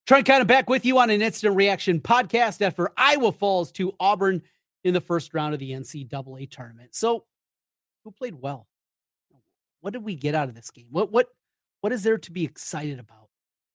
Trent 0.06 0.26
Condon 0.26 0.42
of 0.42 0.48
back 0.48 0.68
with 0.68 0.84
you 0.84 0.98
on 0.98 1.10
an 1.10 1.22
instant 1.22 1.56
reaction 1.56 2.00
podcast 2.00 2.62
after 2.62 2.90
Iowa 2.96 3.32
falls 3.32 3.70
to 3.72 3.94
Auburn 4.00 4.42
in 4.82 4.94
the 4.94 5.00
first 5.00 5.34
round 5.34 5.54
of 5.54 5.60
the 5.60 5.70
NCAA 5.70 6.50
tournament. 6.50 6.94
So, 6.94 7.24
who 8.04 8.10
played 8.10 8.40
well? 8.40 8.66
What 9.80 9.92
did 9.92 10.04
we 10.04 10.14
get 10.14 10.34
out 10.34 10.48
of 10.48 10.54
this 10.54 10.70
game? 10.70 10.88
What 10.90 11.10
what 11.12 11.28
what 11.80 11.92
is 11.92 12.02
there 12.02 12.18
to 12.18 12.32
be 12.32 12.44
excited 12.44 12.98
about? 12.98 13.28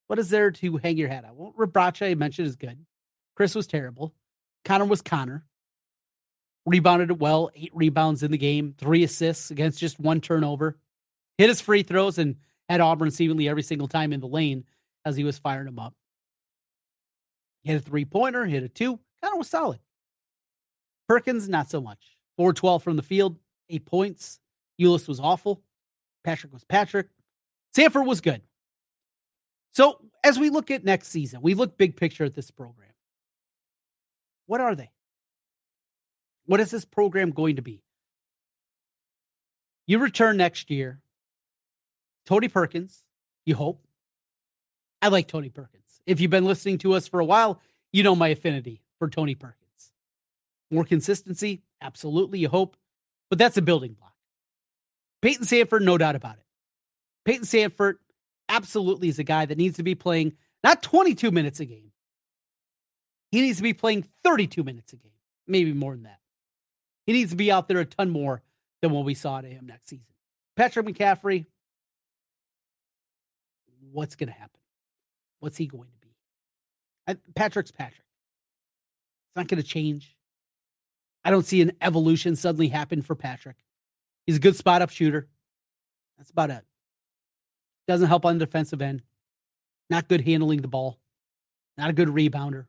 What 0.07 0.19
is 0.19 0.29
there 0.29 0.51
to 0.51 0.77
hang 0.77 0.97
your 0.97 1.09
hat 1.09 1.25
on? 1.25 1.35
Well, 1.35 1.53
Rebraca, 1.57 2.09
I 2.11 2.15
mentioned, 2.15 2.47
is 2.47 2.55
good. 2.55 2.85
Kris 3.35 3.55
was 3.55 3.67
terrible. 3.67 4.13
Connor 4.63 4.85
was 4.85 5.01
Connor. 5.01 5.45
Rebounded 6.65 7.11
it 7.11 7.19
well, 7.19 7.51
eight 7.55 7.71
rebounds 7.75 8.23
in 8.23 8.31
the 8.31 8.37
game, 8.37 8.73
three 8.77 9.03
assists 9.03 9.51
against 9.51 9.79
just 9.79 9.99
one 9.99 10.21
turnover. 10.21 10.77
Hit 11.37 11.49
his 11.49 11.61
free 11.61 11.83
throws 11.83 12.17
and 12.17 12.37
had 12.69 12.81
Auburn 12.81 13.11
seemingly 13.11 13.47
every 13.47 13.61
single 13.61 13.87
time 13.87 14.13
in 14.13 14.19
the 14.19 14.27
lane 14.27 14.65
as 15.05 15.15
he 15.15 15.23
was 15.23 15.37
firing 15.37 15.65
them 15.65 15.77
up. 15.77 15.93
Hit 17.65 17.75
a 17.75 17.79
three 17.79 18.05
pointer, 18.05 18.45
hit 18.45 18.63
a 18.63 18.69
two. 18.69 18.99
Connor 19.21 19.37
was 19.37 19.49
solid. 19.49 19.79
Perkins, 21.09 21.49
not 21.49 21.69
so 21.69 21.81
much. 21.81 22.15
412 22.37 22.83
from 22.83 22.95
the 22.95 23.03
field, 23.03 23.37
eight 23.69 23.85
points. 23.85 24.39
Ulis 24.79 25.07
was 25.07 25.19
awful. 25.19 25.63
Patrick 26.23 26.53
was 26.53 26.63
Patrick. 26.63 27.07
Sandfort 27.75 28.05
was 28.05 28.21
good. 28.21 28.41
So 29.71 29.99
as 30.23 30.39
we 30.39 30.49
look 30.49 30.71
at 30.71 30.83
next 30.83 31.09
season, 31.09 31.41
we 31.41 31.55
look 31.55 31.77
big 31.77 31.95
picture 31.95 32.23
at 32.23 32.35
this 32.35 32.51
program. 32.51 32.91
What 34.45 34.61
are 34.61 34.75
they? 34.75 34.91
What 36.45 36.59
is 36.59 36.69
this 36.71 36.85
program 36.85 37.31
going 37.31 37.55
to 37.55 37.61
be? 37.61 37.83
You 39.87 39.99
return 39.99 40.37
next 40.37 40.69
year. 40.69 41.01
Tony 42.25 42.47
Perkins, 42.47 43.03
you 43.45 43.55
hope. 43.55 43.85
I 45.01 45.09
like 45.09 45.27
Tony 45.27 45.49
Perkins. 45.49 45.84
If 46.05 46.19
you've 46.19 46.31
been 46.31 46.45
listening 46.45 46.77
to 46.79 46.93
us 46.93 47.07
for 47.07 47.19
a 47.19 47.25
while, 47.25 47.61
you 47.91 48.03
know 48.03 48.15
my 48.15 48.29
affinity 48.29 48.81
for 48.99 49.09
Tony 49.09 49.35
Perkins. 49.35 49.91
More 50.71 50.83
consistency, 50.83 51.63
absolutely, 51.81 52.39
you 52.39 52.49
hope, 52.49 52.75
but 53.29 53.39
that's 53.39 53.57
a 53.57 53.61
building 53.61 53.93
block. 53.93 54.13
Payton 55.21 55.45
Sandfort, 55.45 55.81
no 55.81 55.97
doubt 55.97 56.15
about 56.15 56.35
it. 56.35 56.45
Payton 57.25 57.45
Sandfort 57.45 57.95
absolutely 58.49 59.07
is 59.07 59.19
a 59.19 59.23
guy 59.23 59.45
that 59.45 59.57
needs 59.57 59.77
to 59.77 59.83
be 59.83 59.95
playing 59.95 60.33
not 60.63 60.83
22 60.83 61.31
minutes 61.31 61.59
a 61.59 61.65
game. 61.65 61.91
He 63.31 63.41
needs 63.41 63.57
to 63.57 63.63
be 63.63 63.73
playing 63.73 64.07
32 64.23 64.63
minutes 64.63 64.93
a 64.93 64.97
game, 64.97 65.11
maybe 65.47 65.73
more 65.73 65.93
than 65.93 66.03
that. 66.03 66.19
He 67.05 67.13
needs 67.13 67.31
to 67.31 67.37
be 67.37 67.51
out 67.51 67.67
there 67.67 67.79
a 67.79 67.85
ton 67.85 68.09
more 68.09 68.41
than 68.81 68.91
what 68.91 69.05
we 69.05 69.13
saw 69.13 69.41
to 69.41 69.47
him 69.47 69.67
next 69.67 69.89
season. 69.89 70.05
Patrick 70.55 70.85
McCaffery, 70.85 71.45
what's 73.91 74.15
going 74.15 74.27
to 74.27 74.33
happen? 74.33 74.59
What's 75.39 75.57
he 75.57 75.67
going 75.67 75.85
to 75.85 75.89
be? 75.89 75.94
Patrick's 77.35 77.71
Patrick. 77.71 78.05
It's 79.27 79.35
not 79.35 79.47
going 79.47 79.61
to 79.61 79.67
change. 79.67 80.15
I 81.23 81.31
don't 81.31 81.45
see 81.45 81.61
an 81.61 81.73
evolution 81.81 82.35
suddenly 82.35 82.67
happen 82.67 83.01
for 83.01 83.15
Patrick. 83.15 83.57
He's 84.25 84.37
a 84.37 84.39
good 84.39 84.55
spot 84.55 84.81
up 84.81 84.89
shooter. 84.89 85.27
That's 86.17 86.29
about 86.29 86.49
it. 86.49 86.63
Doesn't 87.87 88.07
help 88.07 88.25
on 88.25 88.37
the 88.37 88.45
defensive 88.45 88.81
end. 88.81 89.01
Not 89.89 90.07
good 90.07 90.21
handling 90.21 90.61
the 90.61 90.67
ball. 90.67 90.99
Not 91.77 91.89
a 91.89 91.93
good 91.93 92.07
rebounder. 92.07 92.65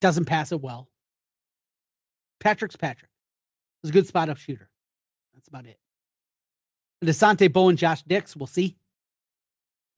Doesn't 0.00 0.26
pass 0.26 0.52
it 0.52 0.60
well. 0.60 0.88
Patrick's 2.40 2.76
Patrick. 2.76 3.10
He's 3.82 3.90
a 3.90 3.92
good 3.92 4.06
spot 4.06 4.28
up 4.28 4.36
shooter. 4.36 4.68
That's 5.34 5.48
about 5.48 5.66
it. 5.66 5.78
Dasonte 7.04 7.52
Bowen, 7.52 7.76
Josh 7.76 8.02
Dix, 8.02 8.36
we'll 8.36 8.46
see. 8.46 8.76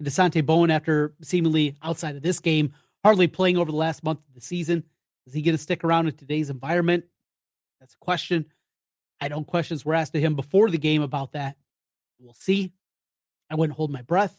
Dasonte 0.02 0.45
Bowen, 0.45 0.71
after 0.71 1.14
seemingly 1.23 1.76
outside 1.83 2.16
of 2.16 2.23
this 2.23 2.40
game, 2.40 2.73
hardly 3.04 3.26
playing 3.26 3.57
over 3.57 3.71
the 3.71 3.76
last 3.76 4.02
month 4.02 4.21
of 4.28 4.35
the 4.35 4.40
season, 4.40 4.85
is 5.26 5.35
he 5.35 5.42
going 5.42 5.57
to 5.57 5.62
stick 5.62 5.85
around 5.85 6.09
in 6.09 6.14
today's 6.14 6.50
environment? 6.50 7.04
That's 7.80 7.95
a 7.95 7.99
question. 7.99 8.47
I 9.21 9.28
don't 9.28 9.40
know 9.40 9.45
questions 9.45 9.85
were 9.85 9.95
asked 9.95 10.14
to 10.14 10.21
him 10.21 10.35
before 10.35 10.71
the 10.71 10.78
game 10.78 11.02
about 11.02 11.33
that. 11.33 11.57
We'll 12.19 12.35
see. 12.35 12.73
I 13.50 13.54
wouldn't 13.54 13.76
hold 13.76 13.90
my 13.90 14.02
breath. 14.02 14.38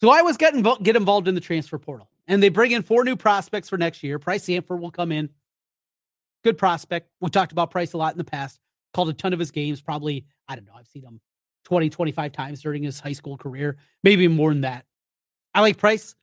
So 0.00 0.10
I 0.10 0.22
was 0.22 0.36
getting 0.36 0.62
get 0.82 0.96
involved 0.96 1.28
in 1.28 1.34
the 1.34 1.40
transfer 1.40 1.78
portal, 1.78 2.08
and 2.26 2.42
they 2.42 2.48
bring 2.48 2.72
in 2.72 2.82
four 2.82 3.04
new 3.04 3.16
prospects 3.16 3.68
for 3.68 3.78
next 3.78 4.02
year. 4.02 4.18
Pryce 4.18 4.46
Sandfort 4.46 4.80
will 4.80 4.90
come 4.90 5.12
in. 5.12 5.30
Good 6.42 6.58
prospect. 6.58 7.08
We 7.20 7.30
talked 7.30 7.52
about 7.52 7.70
Pryce 7.70 7.92
a 7.92 7.98
lot 7.98 8.12
in 8.12 8.18
the 8.18 8.24
past. 8.24 8.58
Called 8.94 9.08
a 9.08 9.12
ton 9.12 9.32
of 9.32 9.38
his 9.38 9.50
games. 9.50 9.80
Probably 9.80 10.24
I 10.48 10.56
don't 10.56 10.66
know. 10.66 10.74
I've 10.76 10.88
seen 10.88 11.04
him 11.04 11.20
20, 11.64 11.90
25 11.90 12.32
times 12.32 12.62
during 12.62 12.82
his 12.82 13.00
high 13.00 13.12
school 13.12 13.36
career, 13.36 13.76
maybe 14.02 14.28
more 14.28 14.50
than 14.50 14.62
that. 14.62 14.84
I 15.54 15.60
like 15.60 15.78
Pryce. 15.78 16.14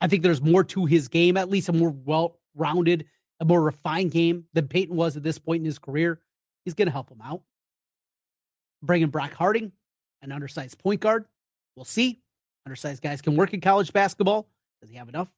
I 0.00 0.08
think 0.08 0.22
there's 0.22 0.40
more 0.40 0.64
to 0.64 0.86
his 0.86 1.08
game, 1.08 1.36
at 1.36 1.50
least 1.50 1.68
a 1.68 1.72
more 1.72 1.90
well 1.90 2.38
rounded, 2.54 3.06
a 3.40 3.44
more 3.44 3.60
refined 3.60 4.10
game 4.12 4.44
than 4.54 4.68
Payton 4.68 4.96
was 4.96 5.16
at 5.16 5.22
this 5.22 5.38
point 5.38 5.60
in 5.60 5.64
his 5.64 5.78
career. 5.78 6.20
He's 6.64 6.74
going 6.74 6.86
to 6.86 6.92
help 6.92 7.10
him 7.10 7.20
out. 7.22 7.42
Bringing 8.82 9.08
Brock 9.08 9.32
Harding, 9.32 9.72
an 10.22 10.32
undersized 10.32 10.78
point 10.78 11.00
guard. 11.00 11.26
We'll 11.76 11.84
see. 11.84 12.20
Undersized 12.66 13.02
guys 13.02 13.20
can 13.20 13.36
work 13.36 13.52
in 13.52 13.60
college 13.60 13.92
basketball. 13.92 14.48
Does 14.80 14.90
he 14.90 14.96
have 14.96 15.08
enough? 15.08 15.28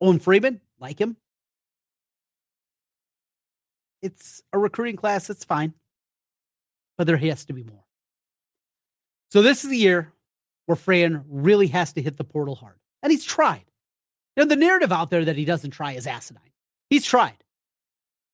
Owen 0.00 0.18
Freeman, 0.18 0.60
like 0.78 1.00
him. 1.00 1.16
It's 4.02 4.42
a 4.52 4.58
recruiting 4.58 4.96
class 4.96 5.28
It's 5.28 5.44
fine, 5.44 5.74
but 6.96 7.06
there 7.06 7.18
has 7.18 7.44
to 7.46 7.52
be 7.52 7.62
more. 7.62 7.84
So 9.30 9.42
this 9.42 9.64
is 9.64 9.70
the 9.70 9.76
year 9.76 10.12
where 10.66 10.76
Fran 10.76 11.24
really 11.28 11.68
has 11.68 11.92
to 11.94 12.02
hit 12.02 12.16
the 12.16 12.24
portal 12.24 12.54
hard. 12.54 12.76
And 13.02 13.10
he's 13.10 13.24
tried. 13.24 13.64
Know, 14.36 14.44
the 14.44 14.56
narrative 14.56 14.92
out 14.92 15.10
there 15.10 15.24
that 15.24 15.36
he 15.36 15.44
doesn't 15.44 15.72
try 15.72 15.92
is 15.92 16.06
asinine. 16.06 16.42
He's 16.88 17.04
tried. 17.04 17.44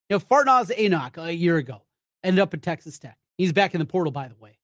You 0.09 0.15
know, 0.15 0.19
Fardaws 0.19 0.75
Aimaq 0.75 1.17
a 1.17 1.33
year 1.33 1.57
ago 1.57 1.81
ended 2.23 2.41
up 2.41 2.53
at 2.53 2.61
Texas 2.61 2.97
Tech. 2.97 3.17
He's 3.37 3.51
back 3.51 3.73
in 3.75 3.79
the 3.79 3.85
portal, 3.85 4.11
by 4.11 4.27
the 4.27 4.35
way. 4.35 4.57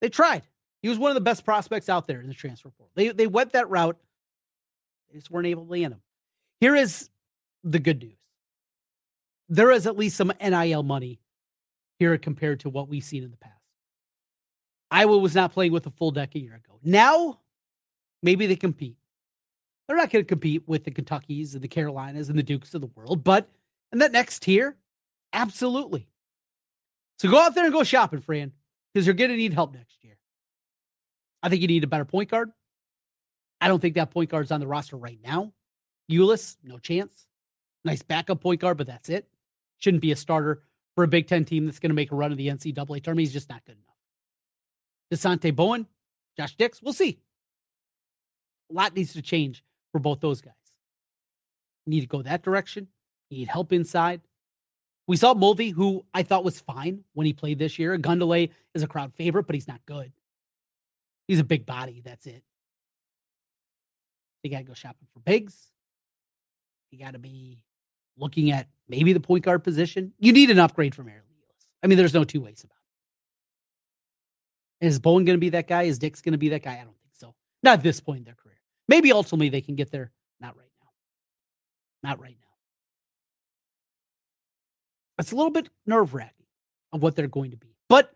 They 0.00 0.08
tried. 0.08 0.42
He 0.82 0.88
was 0.88 0.98
one 0.98 1.10
of 1.10 1.14
the 1.14 1.22
best 1.22 1.44
prospects 1.44 1.88
out 1.88 2.06
there 2.06 2.20
in 2.20 2.28
the 2.28 2.34
transfer 2.34 2.68
portal. 2.68 2.92
They 2.94 3.08
they 3.08 3.26
went 3.26 3.52
that 3.52 3.70
route. 3.70 3.96
They 5.10 5.18
just 5.18 5.30
weren't 5.30 5.46
able 5.46 5.64
to 5.64 5.70
land 5.70 5.94
him. 5.94 6.02
Here 6.60 6.76
is 6.76 7.08
the 7.64 7.78
good 7.78 8.02
news. 8.02 8.18
There 9.48 9.70
is 9.70 9.86
at 9.86 9.96
least 9.96 10.16
some 10.16 10.32
NIL 10.40 10.82
money 10.82 11.20
here 11.98 12.18
compared 12.18 12.60
to 12.60 12.68
what 12.68 12.88
we've 12.88 13.02
seen 13.02 13.24
in 13.24 13.30
the 13.30 13.36
past. 13.36 13.55
Iowa 14.90 15.18
was 15.18 15.34
not 15.34 15.52
playing 15.52 15.72
with 15.72 15.86
a 15.86 15.90
full 15.90 16.10
deck 16.10 16.34
a 16.34 16.38
year 16.38 16.54
ago. 16.54 16.78
Now, 16.82 17.40
maybe 18.22 18.46
they 18.46 18.56
compete. 18.56 18.96
They're 19.86 19.96
not 19.96 20.10
going 20.10 20.24
to 20.24 20.28
compete 20.28 20.62
with 20.66 20.84
the 20.84 20.90
Kentuckies 20.90 21.54
and 21.54 21.62
the 21.62 21.68
Carolinas 21.68 22.28
and 22.28 22.38
the 22.38 22.42
Dukes 22.42 22.74
of 22.74 22.80
the 22.80 22.88
world, 22.88 23.22
but 23.22 23.48
in 23.92 24.00
that 24.00 24.12
next 24.12 24.42
tier, 24.42 24.76
absolutely. 25.32 26.08
So 27.18 27.30
go 27.30 27.38
out 27.38 27.54
there 27.54 27.64
and 27.64 27.72
go 27.72 27.84
shopping, 27.84 28.20
Fran, 28.20 28.52
because 28.92 29.06
you're 29.06 29.14
going 29.14 29.30
to 29.30 29.36
need 29.36 29.54
help 29.54 29.72
next 29.74 30.02
year. 30.02 30.18
I 31.42 31.48
think 31.48 31.62
you 31.62 31.68
need 31.68 31.84
a 31.84 31.88
better 31.88 32.04
point 32.04 32.30
guard. 32.30 32.50
I 33.60 33.68
don't 33.68 33.80
think 33.80 33.94
that 33.94 34.10
point 34.10 34.30
guard's 34.30 34.50
on 34.50 34.60
the 34.60 34.66
roster 34.66 34.96
right 34.96 35.18
now. 35.24 35.52
Ulis, 36.10 36.56
no 36.62 36.78
chance. 36.78 37.26
Nice 37.84 38.02
backup 38.02 38.40
point 38.40 38.60
guard, 38.60 38.76
but 38.76 38.86
that's 38.86 39.08
it. 39.08 39.28
Shouldn't 39.78 40.02
be 40.02 40.12
a 40.12 40.16
starter 40.16 40.62
for 40.94 41.04
a 41.04 41.08
Big 41.08 41.28
Ten 41.28 41.44
team 41.44 41.66
that's 41.66 41.78
going 41.78 41.90
to 41.90 41.94
make 41.94 42.10
a 42.10 42.16
run 42.16 42.32
of 42.32 42.38
the 42.38 42.48
NCAA 42.48 43.02
tournament. 43.02 43.20
He's 43.20 43.32
just 43.32 43.48
not 43.48 43.64
good 43.64 43.76
enough. 43.76 43.85
Dasonte 45.12 45.54
Bowen, 45.54 45.86
Josh 46.36 46.56
Dix, 46.56 46.82
we'll 46.82 46.92
see. 46.92 47.18
A 48.70 48.74
lot 48.74 48.94
needs 48.94 49.12
to 49.12 49.22
change 49.22 49.64
for 49.92 49.98
both 49.98 50.20
those 50.20 50.40
guys. 50.40 50.54
Need 51.86 52.00
to 52.00 52.06
go 52.06 52.22
that 52.22 52.42
direction. 52.42 52.88
Need 53.30 53.48
help 53.48 53.72
inside. 53.72 54.22
We 55.06 55.16
saw 55.16 55.34
Mulvey, 55.34 55.70
who 55.70 56.04
I 56.12 56.24
thought 56.24 56.44
was 56.44 56.58
fine 56.58 57.04
when 57.14 57.26
he 57.26 57.32
played 57.32 57.58
this 57.58 57.78
year. 57.78 57.96
Ogundele 57.96 58.50
is 58.74 58.82
a 58.82 58.88
crowd 58.88 59.14
favorite, 59.14 59.46
but 59.46 59.54
he's 59.54 59.68
not 59.68 59.80
good. 59.86 60.12
He's 61.28 61.38
a 61.38 61.44
big 61.44 61.64
body. 61.64 62.02
That's 62.04 62.26
it. 62.26 62.42
You 64.42 64.50
got 64.50 64.58
to 64.58 64.64
go 64.64 64.74
shopping 64.74 65.08
for 65.12 65.20
bigs. 65.20 65.70
You 66.90 66.98
got 66.98 67.12
to 67.12 67.18
be 67.18 67.58
looking 68.16 68.50
at 68.50 68.68
maybe 68.88 69.12
the 69.12 69.20
point 69.20 69.44
guard 69.44 69.62
position. 69.64 70.12
You 70.18 70.32
need 70.32 70.50
an 70.50 70.58
upgrade 70.58 70.94
from 70.94 71.06
Ahron 71.06 71.26
Ulis. 71.32 71.66
I 71.82 71.86
mean, 71.86 71.98
there's 71.98 72.14
no 72.14 72.24
two 72.24 72.40
ways 72.40 72.64
about 72.64 72.72
it. 72.72 72.75
Is 74.80 74.98
Bowen 74.98 75.24
going 75.24 75.36
to 75.36 75.40
be 75.40 75.50
that 75.50 75.68
guy? 75.68 75.84
Is 75.84 75.98
Dix 75.98 76.20
going 76.20 76.32
to 76.32 76.38
be 76.38 76.50
that 76.50 76.62
guy? 76.62 76.72
I 76.72 76.84
don't 76.84 76.98
think 77.02 77.14
so. 77.14 77.34
Not 77.62 77.78
at 77.78 77.82
this 77.82 78.00
point 78.00 78.18
in 78.18 78.24
their 78.24 78.34
career. 78.34 78.60
Maybe 78.88 79.12
ultimately 79.12 79.48
they 79.48 79.60
can 79.60 79.74
get 79.74 79.90
there. 79.90 80.12
Not 80.40 80.56
right 80.56 80.68
now. 80.82 82.08
Not 82.10 82.20
right 82.20 82.36
now. 82.38 82.46
It's 85.18 85.32
a 85.32 85.36
little 85.36 85.50
bit 85.50 85.68
nerve 85.86 86.14
wracking 86.14 86.46
of 86.92 87.02
what 87.02 87.16
they're 87.16 87.26
going 87.26 87.52
to 87.52 87.56
be. 87.56 87.74
But 87.88 88.12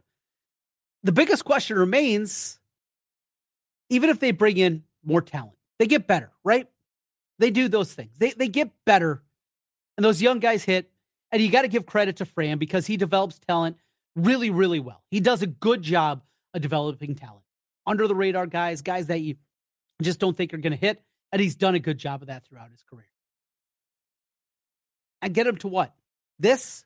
the 1.02 1.12
biggest 1.12 1.44
question 1.44 1.78
remains 1.78 2.58
even 3.88 4.10
if 4.10 4.20
they 4.20 4.30
bring 4.30 4.56
in 4.56 4.84
more 5.04 5.22
talent, 5.22 5.56
they 5.78 5.86
get 5.86 6.06
better, 6.06 6.30
right? 6.44 6.68
They 7.38 7.50
do 7.50 7.68
those 7.68 7.92
things. 7.92 8.16
They, 8.18 8.30
they 8.30 8.48
get 8.48 8.70
better, 8.84 9.22
and 9.96 10.04
those 10.04 10.22
young 10.22 10.38
guys 10.38 10.62
hit. 10.62 10.90
And 11.32 11.40
you 11.40 11.50
got 11.50 11.62
to 11.62 11.68
give 11.68 11.86
credit 11.86 12.16
to 12.16 12.24
Fran 12.24 12.58
because 12.58 12.86
he 12.86 12.96
develops 12.96 13.38
talent 13.38 13.76
really, 14.16 14.50
really 14.50 14.80
well. 14.80 15.02
He 15.10 15.20
does 15.20 15.42
a 15.42 15.46
good 15.46 15.80
job 15.80 16.22
of 16.54 16.62
developing 16.62 17.14
talent. 17.14 17.44
Under 17.86 18.06
the 18.06 18.14
radar 18.14 18.46
guys, 18.46 18.82
guys 18.82 19.06
that 19.06 19.20
you 19.20 19.36
just 20.02 20.18
don't 20.18 20.36
think 20.36 20.54
are 20.54 20.58
going 20.58 20.72
to 20.72 20.78
hit. 20.78 21.02
And 21.32 21.40
he's 21.40 21.54
done 21.54 21.74
a 21.74 21.78
good 21.78 21.98
job 21.98 22.22
of 22.22 22.28
that 22.28 22.44
throughout 22.44 22.70
his 22.70 22.82
career. 22.82 23.06
And 25.22 25.34
get 25.34 25.46
him 25.46 25.56
to 25.58 25.68
what? 25.68 25.94
This? 26.38 26.84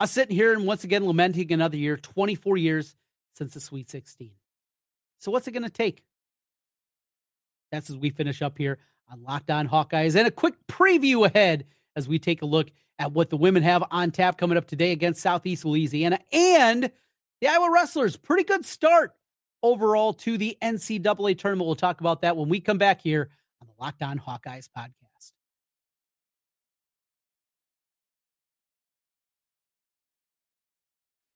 I'm 0.00 0.06
sitting 0.06 0.34
here 0.34 0.52
and 0.52 0.66
once 0.66 0.84
again 0.84 1.04
lamenting 1.04 1.52
another 1.52 1.76
year, 1.76 1.96
24 1.96 2.56
years 2.56 2.94
since 3.34 3.54
the 3.54 3.60
Sweet 3.60 3.90
16. 3.90 4.30
So 5.18 5.32
what's 5.32 5.48
it 5.48 5.52
going 5.52 5.64
to 5.64 5.70
take? 5.70 6.02
That's 7.72 7.90
as 7.90 7.96
we 7.96 8.10
finish 8.10 8.40
up 8.40 8.56
here 8.56 8.78
on 9.10 9.22
Locked 9.22 9.50
On 9.50 9.68
Hawkeyes 9.68 10.16
and 10.16 10.26
a 10.26 10.30
quick 10.30 10.54
preview 10.68 11.26
ahead 11.26 11.66
as 11.96 12.08
we 12.08 12.18
take 12.18 12.42
a 12.42 12.46
look 12.46 12.68
at 12.98 13.12
what 13.12 13.30
the 13.30 13.36
women 13.36 13.62
have 13.62 13.84
on 13.90 14.10
tap 14.10 14.38
coming 14.38 14.56
up 14.56 14.66
today 14.66 14.92
against 14.92 15.20
Southeast 15.20 15.64
Louisiana 15.64 16.20
and 16.32 16.90
the 17.40 17.48
Iowa 17.48 17.70
Wrestlers. 17.72 18.16
Pretty 18.16 18.44
good 18.44 18.64
start 18.64 19.14
overall 19.62 20.12
to 20.14 20.38
the 20.38 20.56
NCAA 20.62 21.38
tournament. 21.38 21.66
We'll 21.66 21.76
talk 21.76 22.00
about 22.00 22.22
that 22.22 22.36
when 22.36 22.48
we 22.48 22.60
come 22.60 22.78
back 22.78 23.00
here 23.00 23.30
on 23.60 23.68
the 23.68 23.74
Locked 23.82 24.02
On 24.02 24.18
Hawkeyes 24.18 24.68
podcast. 24.76 24.92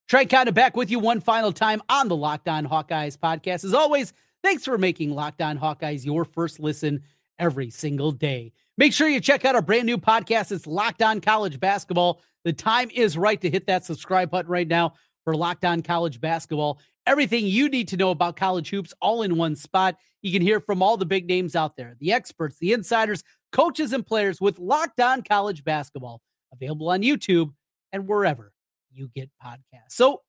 Trent 0.08 0.28
Condon 0.28 0.48
of 0.48 0.54
back 0.54 0.76
with 0.76 0.90
you 0.90 0.98
one 0.98 1.20
final 1.20 1.52
time 1.52 1.80
on 1.88 2.08
the 2.08 2.16
Locked 2.16 2.46
On 2.46 2.66
Hawkeyes 2.66 3.16
podcast. 3.16 3.64
As 3.64 3.72
always, 3.72 4.12
thanks 4.42 4.62
for 4.64 4.76
making 4.76 5.14
Locked 5.14 5.40
On 5.40 5.58
Hawkeyes 5.58 6.04
your 6.04 6.26
first 6.26 6.60
listen 6.60 7.02
every 7.38 7.70
single 7.70 8.12
day. 8.12 8.52
Make 8.76 8.92
sure 8.92 9.08
you 9.08 9.20
check 9.20 9.46
out 9.46 9.54
our 9.54 9.62
brand 9.62 9.86
new 9.86 9.96
podcast. 9.96 10.52
It's 10.52 10.66
Locked 10.66 11.00
On 11.00 11.22
College 11.22 11.58
Basketball. 11.58 12.20
The 12.44 12.52
time 12.52 12.90
is 12.92 13.16
right 13.16 13.40
to 13.40 13.48
hit 13.48 13.66
that 13.68 13.86
subscribe 13.86 14.30
button 14.30 14.50
right 14.50 14.68
now 14.68 14.94
for 15.24 15.34
Locked 15.34 15.64
On 15.64 15.82
College 15.82 16.20
Basketball. 16.20 16.80
Everything 17.06 17.46
you 17.46 17.68
need 17.68 17.88
to 17.88 17.96
know 17.96 18.10
about 18.10 18.36
college 18.36 18.70
hoops 18.70 18.94
all 19.00 19.22
in 19.22 19.36
one 19.36 19.56
spot. 19.56 19.96
You 20.22 20.32
can 20.32 20.42
hear 20.42 20.60
from 20.60 20.82
all 20.82 20.96
the 20.96 21.06
big 21.06 21.26
names 21.26 21.56
out 21.56 21.76
there, 21.76 21.96
the 21.98 22.12
experts, 22.12 22.58
the 22.58 22.72
insiders, 22.72 23.24
coaches, 23.50 23.92
and 23.92 24.06
players 24.06 24.40
with 24.40 24.58
Locked 24.58 25.00
On 25.00 25.22
College 25.22 25.64
Basketball. 25.64 26.20
Available 26.52 26.90
on 26.90 27.02
YouTube 27.02 27.52
and 27.92 28.06
wherever 28.06 28.52
you 28.92 29.10
get 29.14 29.30
podcasts. 29.42 29.92
So 29.92 30.20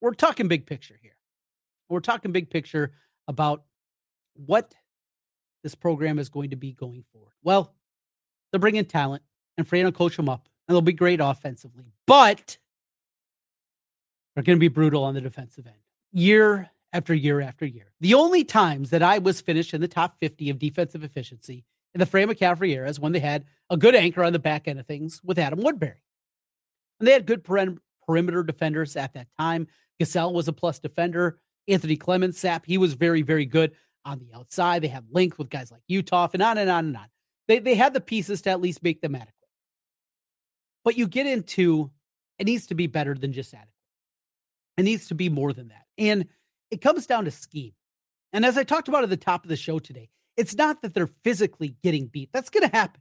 we're 0.00 0.12
talking 0.12 0.46
big 0.46 0.66
picture 0.66 0.98
here. 1.00 1.16
We're 1.88 2.00
talking 2.00 2.32
big 2.32 2.50
picture 2.50 2.92
about 3.28 3.64
what 4.34 4.74
this 5.62 5.74
program 5.74 6.18
is 6.18 6.28
going 6.28 6.50
to 6.50 6.56
be 6.56 6.72
going 6.72 7.04
forward. 7.12 7.32
Well, 7.42 7.74
they're 8.50 8.60
bringing 8.60 8.84
talent, 8.84 9.22
and 9.56 9.66
Fran 9.66 9.84
will 9.84 9.92
coach 9.92 10.16
them 10.16 10.28
up, 10.28 10.48
and 10.68 10.74
they'll 10.74 10.82
be 10.82 10.92
great 10.92 11.20
offensively. 11.20 11.94
But 12.06 12.58
they're 14.34 14.44
going 14.44 14.56
to 14.56 14.60
be 14.60 14.68
brutal 14.68 15.04
on 15.04 15.14
the 15.14 15.20
defensive 15.20 15.66
end 15.66 15.76
year 16.12 16.70
after 16.92 17.12
year 17.14 17.40
after 17.40 17.66
year. 17.66 17.92
The 18.00 18.14
only 18.14 18.44
times 18.44 18.90
that 18.90 19.02
I 19.02 19.18
was 19.18 19.40
finished 19.40 19.74
in 19.74 19.80
the 19.80 19.88
top 19.88 20.18
50 20.20 20.50
of 20.50 20.58
defensive 20.58 21.02
efficiency 21.02 21.64
in 21.92 21.98
the 21.98 22.06
Fran 22.06 22.28
McCaffery 22.28 22.70
era 22.70 22.88
is 22.88 23.00
when 23.00 23.12
they 23.12 23.20
had 23.20 23.44
a 23.70 23.76
good 23.76 23.94
anchor 23.94 24.22
on 24.22 24.32
the 24.32 24.38
back 24.38 24.68
end 24.68 24.78
of 24.78 24.86
things 24.86 25.20
with 25.24 25.38
Adam 25.38 25.60
Woodbury. 25.60 26.02
And 27.00 27.08
they 27.08 27.12
had 27.12 27.26
good 27.26 27.44
perimeter 27.44 28.42
defenders 28.42 28.96
at 28.96 29.14
that 29.14 29.28
time. 29.38 29.66
Gesell 30.00 30.32
was 30.32 30.48
a 30.48 30.52
plus 30.52 30.78
defender. 30.78 31.38
Anthony 31.66 31.96
Clemmons, 31.96 32.34
Sap, 32.34 32.66
he 32.66 32.78
was 32.78 32.94
very, 32.94 33.22
very 33.22 33.46
good 33.46 33.72
on 34.04 34.18
the 34.18 34.36
outside. 34.36 34.82
They 34.82 34.88
had 34.88 35.06
length 35.10 35.38
with 35.38 35.50
guys 35.50 35.70
like 35.70 35.82
Uthoff 35.90 36.34
and 36.34 36.42
on 36.42 36.58
and 36.58 36.70
on 36.70 36.86
and 36.86 36.96
on. 36.96 37.06
They, 37.48 37.58
they 37.58 37.74
had 37.74 37.94
the 37.94 38.00
pieces 38.00 38.42
to 38.42 38.50
at 38.50 38.60
least 38.60 38.82
make 38.82 39.00
them 39.00 39.14
adequate. 39.14 39.34
But 40.84 40.96
you 40.96 41.08
get 41.08 41.26
into 41.26 41.90
it 42.38 42.44
needs 42.44 42.66
to 42.66 42.74
be 42.74 42.86
better 42.86 43.14
than 43.14 43.32
just 43.32 43.54
adequate. 43.54 43.70
It 44.76 44.82
needs 44.82 45.08
to 45.08 45.14
be 45.14 45.28
more 45.28 45.52
than 45.52 45.68
that. 45.68 45.84
And 45.98 46.26
it 46.70 46.80
comes 46.80 47.06
down 47.06 47.24
to 47.26 47.30
scheme. 47.30 47.72
And 48.32 48.44
as 48.44 48.58
I 48.58 48.64
talked 48.64 48.88
about 48.88 49.04
at 49.04 49.10
the 49.10 49.16
top 49.16 49.44
of 49.44 49.48
the 49.48 49.56
show 49.56 49.78
today, 49.78 50.10
it's 50.36 50.56
not 50.56 50.82
that 50.82 50.94
they're 50.94 51.06
physically 51.06 51.76
getting 51.82 52.06
beat. 52.06 52.30
That's 52.32 52.50
going 52.50 52.68
to 52.68 52.76
happen. 52.76 53.00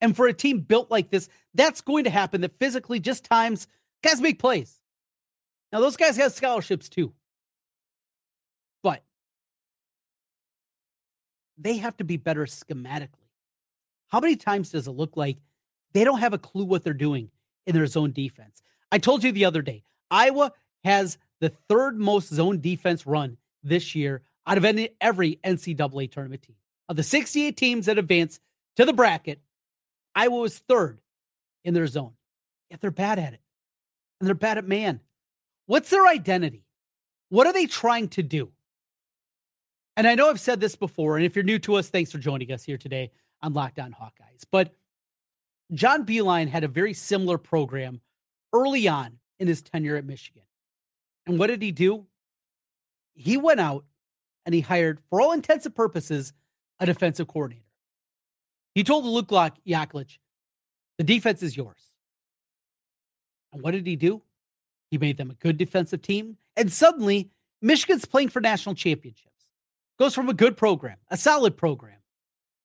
And 0.00 0.16
for 0.16 0.26
a 0.26 0.32
team 0.32 0.60
built 0.60 0.90
like 0.90 1.10
this, 1.10 1.28
that's 1.54 1.80
going 1.80 2.04
to 2.04 2.10
happen 2.10 2.40
that 2.40 2.58
physically 2.58 2.98
just 3.00 3.24
times 3.24 3.66
Guys 4.02 4.20
make 4.20 4.38
plays. 4.38 4.80
Now, 5.72 5.80
those 5.80 5.96
guys 5.96 6.16
have 6.16 6.32
scholarships 6.32 6.88
too. 6.88 7.12
But 8.82 9.02
they 11.58 11.78
have 11.78 11.96
to 11.96 12.04
be 12.04 12.16
better 12.16 12.44
schematically. 12.44 13.30
How 14.08 14.20
many 14.20 14.36
times 14.36 14.70
does 14.70 14.86
it 14.86 14.92
look 14.92 15.16
like 15.16 15.38
they 15.92 16.04
don't 16.04 16.20
have 16.20 16.32
a 16.32 16.38
clue 16.38 16.64
what 16.64 16.84
they're 16.84 16.92
doing 16.92 17.30
in 17.66 17.74
their 17.74 17.86
zone 17.86 18.12
defense? 18.12 18.62
I 18.92 18.98
told 18.98 19.24
you 19.24 19.32
the 19.32 19.44
other 19.44 19.62
day, 19.62 19.82
Iowa 20.10 20.52
has 20.84 21.18
the 21.40 21.48
third 21.48 21.98
most 21.98 22.28
zone 22.28 22.60
defense 22.60 23.06
run 23.06 23.36
this 23.62 23.94
year 23.94 24.22
out 24.46 24.58
of 24.58 24.64
any, 24.64 24.90
every 25.00 25.38
NCAA 25.44 26.10
tournament 26.10 26.42
team. 26.42 26.56
Of 26.88 26.96
the 26.96 27.02
68 27.02 27.56
teams 27.56 27.86
that 27.86 27.98
advance 27.98 28.40
to 28.76 28.84
the 28.84 28.92
bracket, 28.92 29.40
Iowa 30.14 30.38
was 30.38 30.58
third 30.58 31.00
in 31.64 31.74
their 31.74 31.86
zone. 31.86 32.12
Yet 32.70 32.80
they're 32.80 32.90
bad 32.90 33.18
at 33.18 33.34
it 33.34 33.40
and 34.20 34.26
they're 34.26 34.34
bad 34.34 34.58
at 34.58 34.66
man. 34.66 35.00
What's 35.66 35.90
their 35.90 36.06
identity? 36.06 36.64
What 37.28 37.46
are 37.46 37.52
they 37.52 37.66
trying 37.66 38.08
to 38.10 38.22
do? 38.22 38.52
And 39.96 40.06
I 40.06 40.14
know 40.14 40.28
I've 40.28 40.40
said 40.40 40.60
this 40.60 40.76
before, 40.76 41.16
and 41.16 41.24
if 41.24 41.34
you're 41.34 41.42
new 41.42 41.58
to 41.60 41.74
us, 41.76 41.88
thanks 41.88 42.12
for 42.12 42.18
joining 42.18 42.52
us 42.52 42.62
here 42.62 42.76
today 42.76 43.10
on 43.42 43.54
Locked 43.54 43.78
On 43.78 43.92
Hawkeyes. 43.92 44.44
But 44.50 44.72
John 45.72 46.04
Beilein 46.04 46.48
had 46.48 46.64
a 46.64 46.68
very 46.68 46.92
similar 46.92 47.38
program 47.38 48.00
early 48.52 48.86
on 48.86 49.18
in 49.38 49.48
his 49.48 49.62
tenure 49.62 49.96
at 49.96 50.04
Michigan. 50.04 50.42
And 51.26 51.38
what 51.38 51.48
did 51.48 51.62
he 51.62 51.72
do? 51.72 52.06
He 53.14 53.36
went 53.36 53.60
out 53.60 53.84
and 54.44 54.54
he 54.54 54.60
hired, 54.60 55.00
for 55.10 55.20
all 55.20 55.32
intents 55.32 55.66
and 55.66 55.74
purposes, 55.74 56.32
a 56.78 56.86
defensive 56.86 57.26
coordinator. 57.26 57.64
He 58.74 58.84
told 58.84 59.04
the 59.04 59.08
Luke 59.08 59.28
Yaklich, 59.28 60.18
the 60.98 61.04
defense 61.04 61.42
is 61.42 61.56
yours. 61.56 61.94
And 63.52 63.62
what 63.62 63.72
did 63.72 63.86
he 63.86 63.96
do? 63.96 64.22
He 64.90 64.98
made 64.98 65.16
them 65.16 65.30
a 65.30 65.34
good 65.34 65.56
defensive 65.56 66.02
team. 66.02 66.36
And 66.56 66.72
suddenly, 66.72 67.30
Michigan's 67.60 68.04
playing 68.04 68.28
for 68.28 68.40
national 68.40 68.74
championships. 68.74 69.32
Goes 69.98 70.14
from 70.14 70.28
a 70.28 70.34
good 70.34 70.58
program, 70.58 70.98
a 71.10 71.16
solid 71.16 71.56
program, 71.56 71.96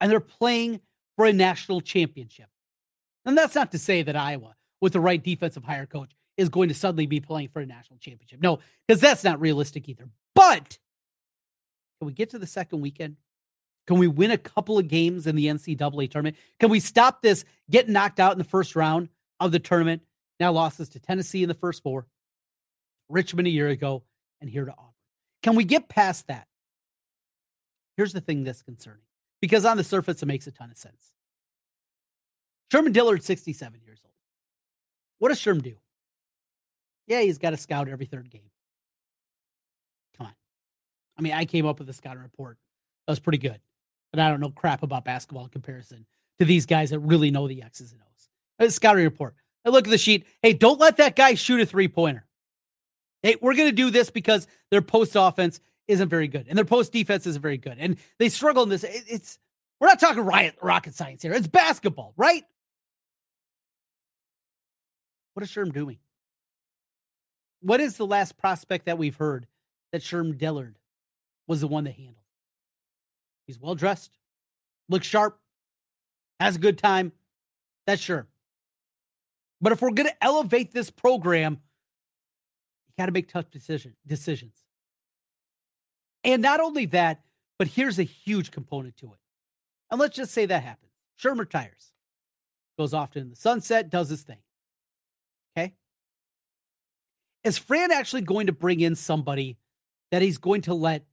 and 0.01 0.11
they're 0.11 0.19
playing 0.19 0.81
for 1.15 1.25
a 1.25 1.31
national 1.31 1.79
championship. 1.79 2.47
And 3.25 3.37
that's 3.37 3.55
not 3.55 3.71
to 3.71 3.79
say 3.79 4.03
that 4.03 4.17
Iowa, 4.17 4.55
with 4.81 4.93
the 4.93 4.99
right 4.99 5.23
defensive 5.23 5.63
hire 5.63 5.85
coach, 5.85 6.11
is 6.37 6.49
going 6.49 6.69
to 6.69 6.75
suddenly 6.75 7.05
be 7.05 7.19
playing 7.19 7.49
for 7.49 7.59
a 7.59 7.65
national 7.65 7.99
championship. 7.99 8.41
No, 8.41 8.59
because 8.87 9.01
that's 9.01 9.23
not 9.23 9.39
realistic 9.39 9.87
either. 9.89 10.07
But 10.33 10.77
can 11.99 12.07
we 12.07 12.13
get 12.13 12.31
to 12.31 12.39
the 12.39 12.47
second 12.47 12.81
weekend? 12.81 13.17
Can 13.87 13.97
we 13.97 14.07
win 14.07 14.31
a 14.31 14.37
couple 14.37 14.77
of 14.77 14.87
games 14.87 15.27
in 15.27 15.35
the 15.35 15.47
NCAA 15.47 16.09
tournament? 16.09 16.37
Can 16.59 16.69
we 16.69 16.79
stop 16.79 17.21
this 17.21 17.43
getting 17.69 17.93
knocked 17.93 18.19
out 18.19 18.31
in 18.31 18.37
the 18.37 18.43
first 18.43 18.75
round 18.75 19.09
of 19.39 19.51
the 19.51 19.59
tournament 19.59 20.03
now 20.39 20.51
losses 20.51 20.89
to 20.89 20.99
Tennessee 20.99 21.43
in 21.43 21.49
the 21.49 21.55
first 21.55 21.83
four, 21.83 22.07
Richmond 23.09 23.47
a 23.47 23.51
year 23.51 23.67
ago, 23.67 24.03
and 24.41 24.49
here 24.49 24.65
to 24.65 24.71
Auburn. 24.71 24.85
Can 25.43 25.55
we 25.55 25.63
get 25.63 25.87
past 25.87 26.27
that? 26.27 26.47
Here's 27.95 28.13
the 28.13 28.21
thing 28.21 28.43
that's 28.43 28.63
concerning 28.63 29.03
because 29.39 29.65
on 29.65 29.77
the 29.77 29.83
surface, 29.83 30.21
it 30.23 30.25
makes 30.25 30.47
a 30.47 30.51
ton 30.51 30.71
of 30.71 30.77
sense. 30.77 31.13
Sherman 32.71 32.91
Dillard, 32.91 33.23
67 33.23 33.81
years 33.85 33.99
old. 34.03 34.13
What 35.19 35.29
does 35.29 35.39
Sherman 35.39 35.61
do? 35.61 35.75
Yeah, 37.11 37.19
he's 37.19 37.39
got 37.39 37.51
a 37.51 37.57
scout 37.57 37.89
every 37.89 38.05
third 38.05 38.29
game. 38.29 38.49
Come 40.17 40.27
on. 40.27 40.33
I 41.17 41.21
mean, 41.21 41.33
I 41.33 41.43
came 41.43 41.65
up 41.65 41.77
with 41.79 41.89
a 41.89 41.93
scouting 41.93 42.23
report. 42.23 42.57
That 43.05 43.11
was 43.11 43.19
pretty 43.19 43.37
good. 43.37 43.59
But 44.13 44.21
I 44.21 44.29
don't 44.29 44.39
know 44.39 44.49
crap 44.49 44.81
about 44.81 45.03
basketball 45.03 45.43
in 45.43 45.49
comparison 45.49 46.05
to 46.39 46.45
these 46.45 46.65
guys 46.65 46.91
that 46.91 46.99
really 46.99 47.29
know 47.29 47.49
the 47.49 47.63
X's 47.63 47.91
and 47.91 47.99
O's. 47.99 48.29
A 48.65 48.71
scouting 48.71 49.03
report. 49.03 49.35
I 49.65 49.71
look 49.71 49.85
at 49.87 49.91
the 49.91 49.97
sheet. 49.97 50.25
Hey, 50.41 50.53
don't 50.53 50.79
let 50.79 50.95
that 50.97 51.17
guy 51.17 51.33
shoot 51.33 51.59
a 51.59 51.65
three 51.65 51.89
pointer. 51.89 52.25
Hey, 53.23 53.35
we're 53.41 53.55
going 53.55 53.67
to 53.67 53.75
do 53.75 53.89
this 53.89 54.09
because 54.09 54.47
their 54.69 54.81
post 54.81 55.11
offense 55.17 55.59
isn't 55.89 56.07
very 56.07 56.29
good 56.29 56.45
and 56.47 56.57
their 56.57 56.63
post 56.63 56.93
defense 56.93 57.27
isn't 57.27 57.41
very 57.41 57.57
good. 57.57 57.75
And 57.77 57.97
they 58.19 58.29
struggle 58.29 58.63
in 58.63 58.69
this. 58.69 58.85
It's, 58.87 59.37
we're 59.81 59.87
not 59.87 59.99
talking 59.99 60.23
riot, 60.23 60.55
rocket 60.61 60.95
science 60.95 61.23
here. 61.23 61.33
It's 61.33 61.47
basketball, 61.47 62.13
right? 62.15 62.45
What 65.33 65.43
is 65.43 65.49
Sherm 65.51 65.73
doing? 65.73 65.97
What 67.61 67.79
is 67.79 67.97
the 67.97 68.07
last 68.07 68.37
prospect 68.37 68.85
that 68.85 68.97
we've 68.97 69.15
heard 69.15 69.47
that 69.91 70.01
Sherm 70.01 70.37
Dillard 70.37 70.77
was 71.47 71.61
the 71.61 71.67
one 71.67 71.83
that 71.85 71.95
handled? 71.95 72.17
He's 73.45 73.59
well 73.59 73.75
dressed, 73.75 74.11
looks 74.89 75.07
sharp, 75.07 75.39
has 76.39 76.55
a 76.55 76.59
good 76.59 76.77
time. 76.77 77.11
That's 77.85 78.01
Sherm. 78.01 78.25
But 79.61 79.71
if 79.71 79.81
we're 79.81 79.91
going 79.91 80.09
to 80.09 80.23
elevate 80.23 80.71
this 80.71 80.89
program, 80.89 81.53
you 82.87 82.93
got 82.97 83.05
to 83.05 83.11
make 83.11 83.27
tough 83.27 83.51
decision, 83.51 83.95
decisions. 84.07 84.57
And 86.23 86.41
not 86.41 86.59
only 86.59 86.85
that, 86.87 87.21
but 87.59 87.67
here's 87.67 87.99
a 87.99 88.03
huge 88.03 88.51
component 88.51 88.97
to 88.97 89.07
it. 89.07 89.19
And 89.91 89.99
let's 89.99 90.15
just 90.15 90.31
say 90.31 90.45
that 90.47 90.63
happens. 90.63 90.91
Sherm 91.21 91.37
retires, 91.37 91.93
goes 92.77 92.93
off 92.93 93.15
in 93.15 93.29
the 93.29 93.35
sunset, 93.35 93.89
does 93.89 94.09
his 94.09 94.23
thing. 94.23 94.39
Okay. 95.55 95.73
Is 97.43 97.57
Fran 97.57 97.91
actually 97.91 98.21
going 98.21 98.47
to 98.47 98.53
bring 98.53 98.79
in 98.79 98.95
somebody 98.95 99.57
that 100.11 100.21
he's 100.21 100.37
going 100.37 100.61
to 100.63 100.73
let 100.73 101.05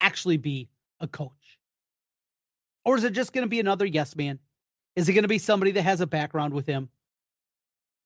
actually 0.00 0.36
be 0.36 0.68
a 1.00 1.08
coach? 1.08 1.58
Or 2.84 2.96
is 2.96 3.04
it 3.04 3.12
just 3.12 3.32
going 3.32 3.44
to 3.44 3.48
be 3.48 3.60
another 3.60 3.86
yes 3.86 4.14
man? 4.16 4.38
Is 4.96 5.08
it 5.08 5.12
going 5.12 5.22
to 5.22 5.28
be 5.28 5.38
somebody 5.38 5.72
that 5.72 5.82
has 5.82 6.00
a 6.00 6.06
background 6.06 6.54
with 6.54 6.66
him? 6.66 6.88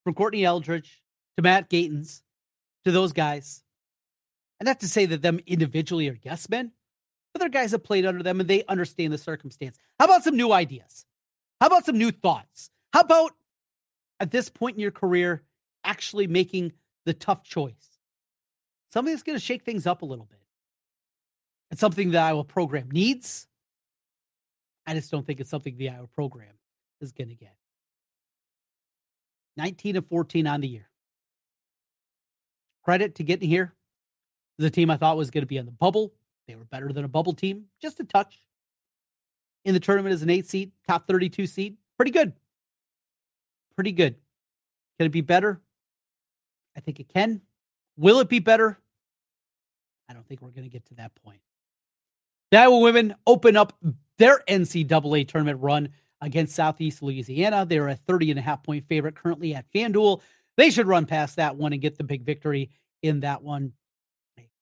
From 0.04 0.14
Courtney 0.14 0.44
Eldridge 0.44 1.02
to 1.36 1.42
Matt 1.42 1.68
Gatens 1.68 2.22
to 2.84 2.92
those 2.92 3.12
guys. 3.12 3.62
And 4.60 4.66
not 4.66 4.80
to 4.80 4.88
say 4.88 5.06
that 5.06 5.22
them 5.22 5.40
individually 5.46 6.08
are 6.08 6.18
yes 6.22 6.48
men, 6.48 6.72
but 7.32 7.40
they're 7.40 7.48
guys 7.48 7.72
that 7.72 7.80
played 7.80 8.06
under 8.06 8.22
them 8.22 8.40
and 8.40 8.48
they 8.48 8.64
understand 8.64 9.12
the 9.12 9.18
circumstance. 9.18 9.76
How 9.98 10.06
about 10.06 10.24
some 10.24 10.36
new 10.36 10.52
ideas? 10.52 11.04
How 11.60 11.66
about 11.66 11.84
some 11.84 11.98
new 11.98 12.10
thoughts? 12.10 12.70
How 12.92 13.00
about 13.00 13.32
at 14.20 14.30
this 14.30 14.48
point 14.48 14.76
in 14.76 14.80
your 14.80 14.90
career 14.90 15.42
actually 15.84 16.26
making 16.26 16.72
the 17.06 17.14
tough 17.14 17.42
choice? 17.42 17.98
Something 18.92 19.14
that's 19.14 19.22
going 19.22 19.38
to 19.38 19.44
shake 19.44 19.64
things 19.64 19.86
up 19.86 20.02
a 20.02 20.04
little 20.04 20.26
bit. 20.26 20.40
It's 21.70 21.80
something 21.80 22.10
the 22.10 22.18
Iowa 22.18 22.44
program 22.44 22.90
needs. 22.90 23.46
I 24.86 24.94
just 24.94 25.10
don't 25.10 25.26
think 25.26 25.40
it's 25.40 25.50
something 25.50 25.76
the 25.76 25.88
Iowa 25.88 26.06
program 26.06 26.52
is 27.00 27.12
going 27.12 27.28
to 27.28 27.34
get. 27.34 27.54
19 29.56 29.96
and 29.96 30.06
14 30.06 30.46
on 30.46 30.60
the 30.60 30.68
year. 30.68 30.88
Credit 32.84 33.14
to 33.16 33.24
getting 33.24 33.48
here. 33.48 33.74
The 34.58 34.70
team 34.70 34.90
I 34.90 34.96
thought 34.96 35.16
was 35.16 35.30
going 35.30 35.42
to 35.42 35.46
be 35.46 35.58
on 35.58 35.66
the 35.66 35.72
bubble. 35.72 36.12
They 36.46 36.54
were 36.54 36.64
better 36.64 36.92
than 36.92 37.04
a 37.04 37.08
bubble 37.08 37.34
team, 37.34 37.64
just 37.82 37.98
a 38.00 38.04
touch. 38.04 38.42
In 39.64 39.74
the 39.74 39.80
tournament 39.80 40.14
as 40.14 40.22
an 40.22 40.30
eight 40.30 40.46
seed, 40.46 40.70
top 40.86 41.08
32 41.08 41.46
seed. 41.46 41.76
Pretty 41.96 42.12
good. 42.12 42.32
Pretty 43.74 43.92
good. 43.92 44.14
Can 44.98 45.06
it 45.06 45.12
be 45.12 45.20
better? 45.20 45.60
I 46.76 46.80
think 46.80 47.00
it 47.00 47.08
can. 47.08 47.40
Will 47.96 48.20
it 48.20 48.28
be 48.28 48.38
better? 48.38 48.78
I 50.08 50.12
don't 50.12 50.26
think 50.26 50.42
we're 50.42 50.50
going 50.50 50.64
to 50.64 50.70
get 50.70 50.86
to 50.86 50.94
that 50.96 51.12
point. 51.24 51.40
Iowa 52.52 52.78
women 52.78 53.14
open 53.26 53.56
up 53.56 53.72
their 54.18 54.42
NCAA 54.48 55.28
tournament 55.28 55.60
run 55.60 55.88
against 56.20 56.54
Southeast 56.54 57.02
Louisiana. 57.02 57.66
They're 57.66 57.88
a 57.88 57.96
30 57.96 58.30
and 58.30 58.38
a 58.38 58.42
half 58.42 58.62
point 58.62 58.86
favorite 58.86 59.14
currently 59.14 59.54
at 59.54 59.70
FanDuel. 59.72 60.20
They 60.56 60.70
should 60.70 60.86
run 60.86 61.06
past 61.06 61.36
that 61.36 61.56
one 61.56 61.72
and 61.72 61.82
get 61.82 61.98
the 61.98 62.04
big 62.04 62.22
victory 62.24 62.70
in 63.02 63.20
that 63.20 63.42
one. 63.42 63.72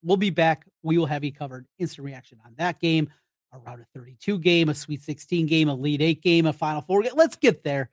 We'll 0.03 0.17
be 0.17 0.31
back. 0.31 0.67
We 0.83 0.99
will 0.99 1.07
have 1.07 1.25
you 1.25 1.33
covered. 1.33 1.67
Instant 1.79 2.05
reaction 2.05 2.39
on 2.45 2.55
that 2.59 2.81
game, 2.81 3.09
around 3.53 3.63
a 3.63 3.67
round 3.67 3.81
of 3.81 3.87
32 3.95 4.39
game, 4.39 4.69
a 4.69 4.75
Sweet 4.75 5.03
16 5.03 5.47
game, 5.47 5.69
a 5.69 5.73
Elite 5.73 6.03
Eight 6.03 6.23
game, 6.23 6.47
a 6.47 6.53
Final 6.53 6.83
Four 6.83 7.03
game. 7.03 7.13
Let's 7.15 7.37
get 7.37 7.63
there. 7.63 7.91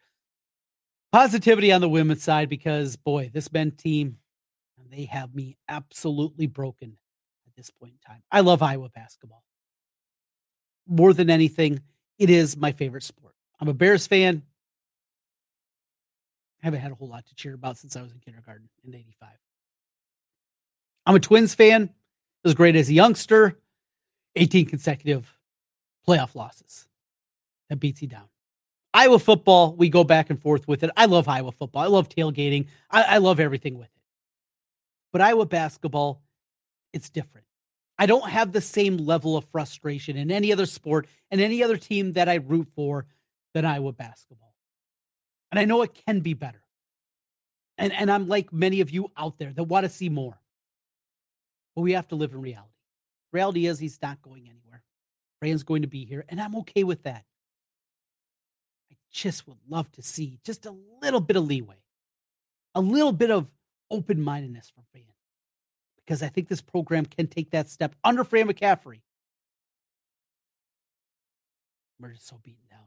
Positivity 1.12 1.72
on 1.72 1.82
the 1.82 1.90
women's 1.90 2.24
side 2.24 2.48
because, 2.48 2.96
boy, 2.96 3.30
this 3.34 3.52
men 3.52 3.72
team, 3.72 4.18
they 4.90 5.06
have 5.06 5.34
me 5.36 5.58
absolutely 5.68 6.48
broken 6.48 6.98
at 7.48 7.56
this 7.56 7.70
point 7.70 7.94
in 7.94 8.00
time. 8.00 8.22
I 8.32 8.42
love 8.42 8.62
Iowa 8.62 8.90
basketball. 8.90 9.44
More 10.88 11.14
than 11.14 11.30
anything, 11.30 11.82
it 12.18 12.30
is 12.30 12.56
my 12.56 12.72
favorite 12.72 13.04
sport. 13.04 13.36
I'm 13.60 13.68
a 13.68 13.74
Bears 13.74 14.08
fan. 14.08 14.44
I 16.62 16.68
haven't 16.68 16.82
had 16.82 16.92
a 16.92 16.96
whole 16.96 17.10
lot 17.10 17.26
to 17.28 17.36
cheer 17.36 17.54
about 17.54 17.78
since 17.78 17.96
I 17.96 18.02
was 18.02 18.12
in 18.12 18.20
kindergarten 18.20 18.70
in 18.86 18.96
85. 18.96 19.30
I'm 21.06 21.16
a 21.16 21.20
Twins 21.20 21.56
fan. 21.56 21.90
As 22.44 22.54
great 22.56 22.76
as 22.76 22.90
a 22.90 22.94
youngster, 22.94 23.60
18 24.36 24.66
consecutive 24.66 25.38
playoff 26.08 26.36
losses. 26.36 26.88
That 27.70 27.80
beats 27.80 28.02
you 28.02 28.08
down. 28.08 28.31
Iowa 28.94 29.20
football, 29.20 29.74
we 29.76 29.90
go 29.90 30.04
back 30.04 30.30
and 30.30 30.40
forth 30.40 30.68
with 30.68 30.84
it. 30.84 30.90
I 30.98 31.06
love 31.06 31.28
Iowa 31.28 31.52
football. 31.52 31.84
I 31.84 31.88
love 31.88 32.10
tailgating. 32.10 32.68
I, 32.90 33.04
I 33.04 33.18
love 33.20 33.40
everything 33.40 33.78
with 33.78 33.88
it. 33.88 34.02
But 35.14 35.22
Iowa 35.22 35.46
basketball, 35.46 36.22
it's 36.94 37.10
different. 37.10 37.48
I 37.98 38.06
don't 38.06 38.30
have 38.30 38.52
the 38.52 38.62
same 38.62 38.98
level 38.98 39.38
of 39.38 39.46
frustration 39.46 40.18
in 40.18 40.32
any 40.32 40.52
other 40.52 40.66
sport 40.66 41.08
and 41.30 41.40
any 41.40 41.64
other 41.64 41.78
team 41.78 42.14
that 42.14 42.28
I 42.28 42.36
root 42.36 42.68
for 42.76 43.06
than 43.54 43.64
Iowa 43.66 43.94
basketball. 43.94 44.56
And 45.52 45.60
I 45.60 45.66
know 45.66 45.84
it 45.84 45.94
can 46.06 46.22
be 46.22 46.34
better. 46.34 46.64
And, 47.78 47.94
and 47.94 48.12
I'm 48.12 48.28
like 48.28 48.52
many 48.52 48.82
of 48.82 48.90
you 48.90 49.12
out 49.16 49.38
there 49.38 49.54
that 49.54 49.64
want 49.64 49.86
to 49.86 49.90
see 49.90 50.10
more. 50.10 50.40
But 51.76 51.82
we 51.82 51.94
have 51.94 52.08
to 52.10 52.16
live 52.16 52.34
in 52.34 52.42
reality. 52.42 52.68
Reality 53.32 53.66
is 53.66 53.80
he's 53.80 54.02
not 54.02 54.22
going 54.22 54.50
anywhere. 54.50 54.84
Fran's 55.40 55.64
going 55.64 55.82
to 55.82 55.88
be 55.88 56.06
here, 56.06 56.26
and 56.30 56.40
I'm 56.40 56.56
okay 56.58 56.84
with 56.84 57.04
that. 57.04 57.24
Just 59.12 59.48
would 59.48 59.58
love 59.68 59.92
to 59.94 60.02
see 60.02 60.40
just 60.44 60.66
a 60.66 60.76
little 61.02 61.20
bit 61.20 61.36
of 61.36 61.46
leeway, 61.46 61.84
a 62.74 62.82
little 62.82 63.12
bit 63.12 63.30
of 63.30 63.48
open 63.90 64.22
mindedness 64.22 64.72
from 64.74 64.86
Fran, 64.92 65.04
because 65.98 66.24
I 66.24 66.30
think 66.30 66.48
this 66.48 66.62
program 66.62 67.06
can 67.06 67.28
take 67.28 67.52
that 67.52 67.70
step 67.70 67.94
under 68.04 68.24
Fran 68.24 68.48
McCaffery. 68.48 69.02
We're 72.00 72.14
just 72.14 72.28
so 72.28 72.40
beaten 72.44 72.64
down. 72.70 72.80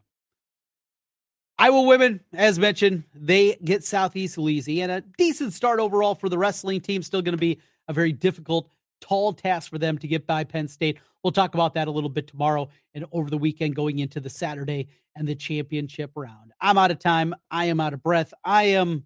Iowa 1.57 1.83
women, 1.83 2.21
as 2.33 2.59
mentioned, 2.59 3.05
they 3.15 3.55
get 3.63 3.85
Southeast 3.85 4.37
Louisiana. 4.39 5.03
Decent 5.17 5.53
start 5.53 5.79
overall 5.79 6.17
for 6.17 6.29
the 6.29 6.37
wrestling 6.37 6.81
team. 6.81 7.01
Still 7.03 7.23
going 7.23 7.35
to 7.35 7.39
be 7.39 7.61
a 7.87 7.93
very 7.93 8.13
difficult, 8.13 8.69
tall 9.05 9.35
task 9.35 9.71
for 9.71 9.79
them 9.79 9.99
to 9.99 10.09
get 10.09 10.27
by 10.27 10.45
Penn 10.45 10.67
State. 10.67 10.99
We'll 11.23 11.33
talk 11.33 11.55
about 11.55 11.75
that 11.75 11.89
a 11.89 11.91
little 11.91 12.09
bit 12.09 12.27
tomorrow 12.27 12.71
and 12.95 13.05
over 13.13 13.29
the 13.29 13.37
weekend 13.37 13.77
going 13.77 13.99
into 13.99 14.19
the 14.19 14.31
Saturday 14.31 14.89
and 15.15 15.29
the 15.29 15.35
championship 15.35 16.11
round. 16.15 16.53
I'm 16.61 16.79
out 16.79 16.91
of 16.91 16.99
time. 16.99 17.35
I 17.51 17.67
am 17.67 17.81
out 17.81 17.93
of 17.93 18.03
breath. 18.03 18.33
I 18.45 18.65
am 18.65 19.05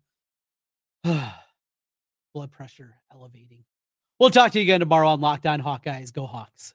blood 1.05 2.53
pressure 2.53 2.95
elevating. 3.13 3.65
We'll 4.21 4.31
talk 4.31 4.53
to 4.53 4.59
you 4.59 4.63
again 4.63 4.81
tomorrow 4.81 5.09
on 5.09 5.21
Locked 5.21 5.47
On 5.47 5.61
Hawkeyes. 5.61 6.13
Go 6.13 6.27
Hawks. 6.27 6.75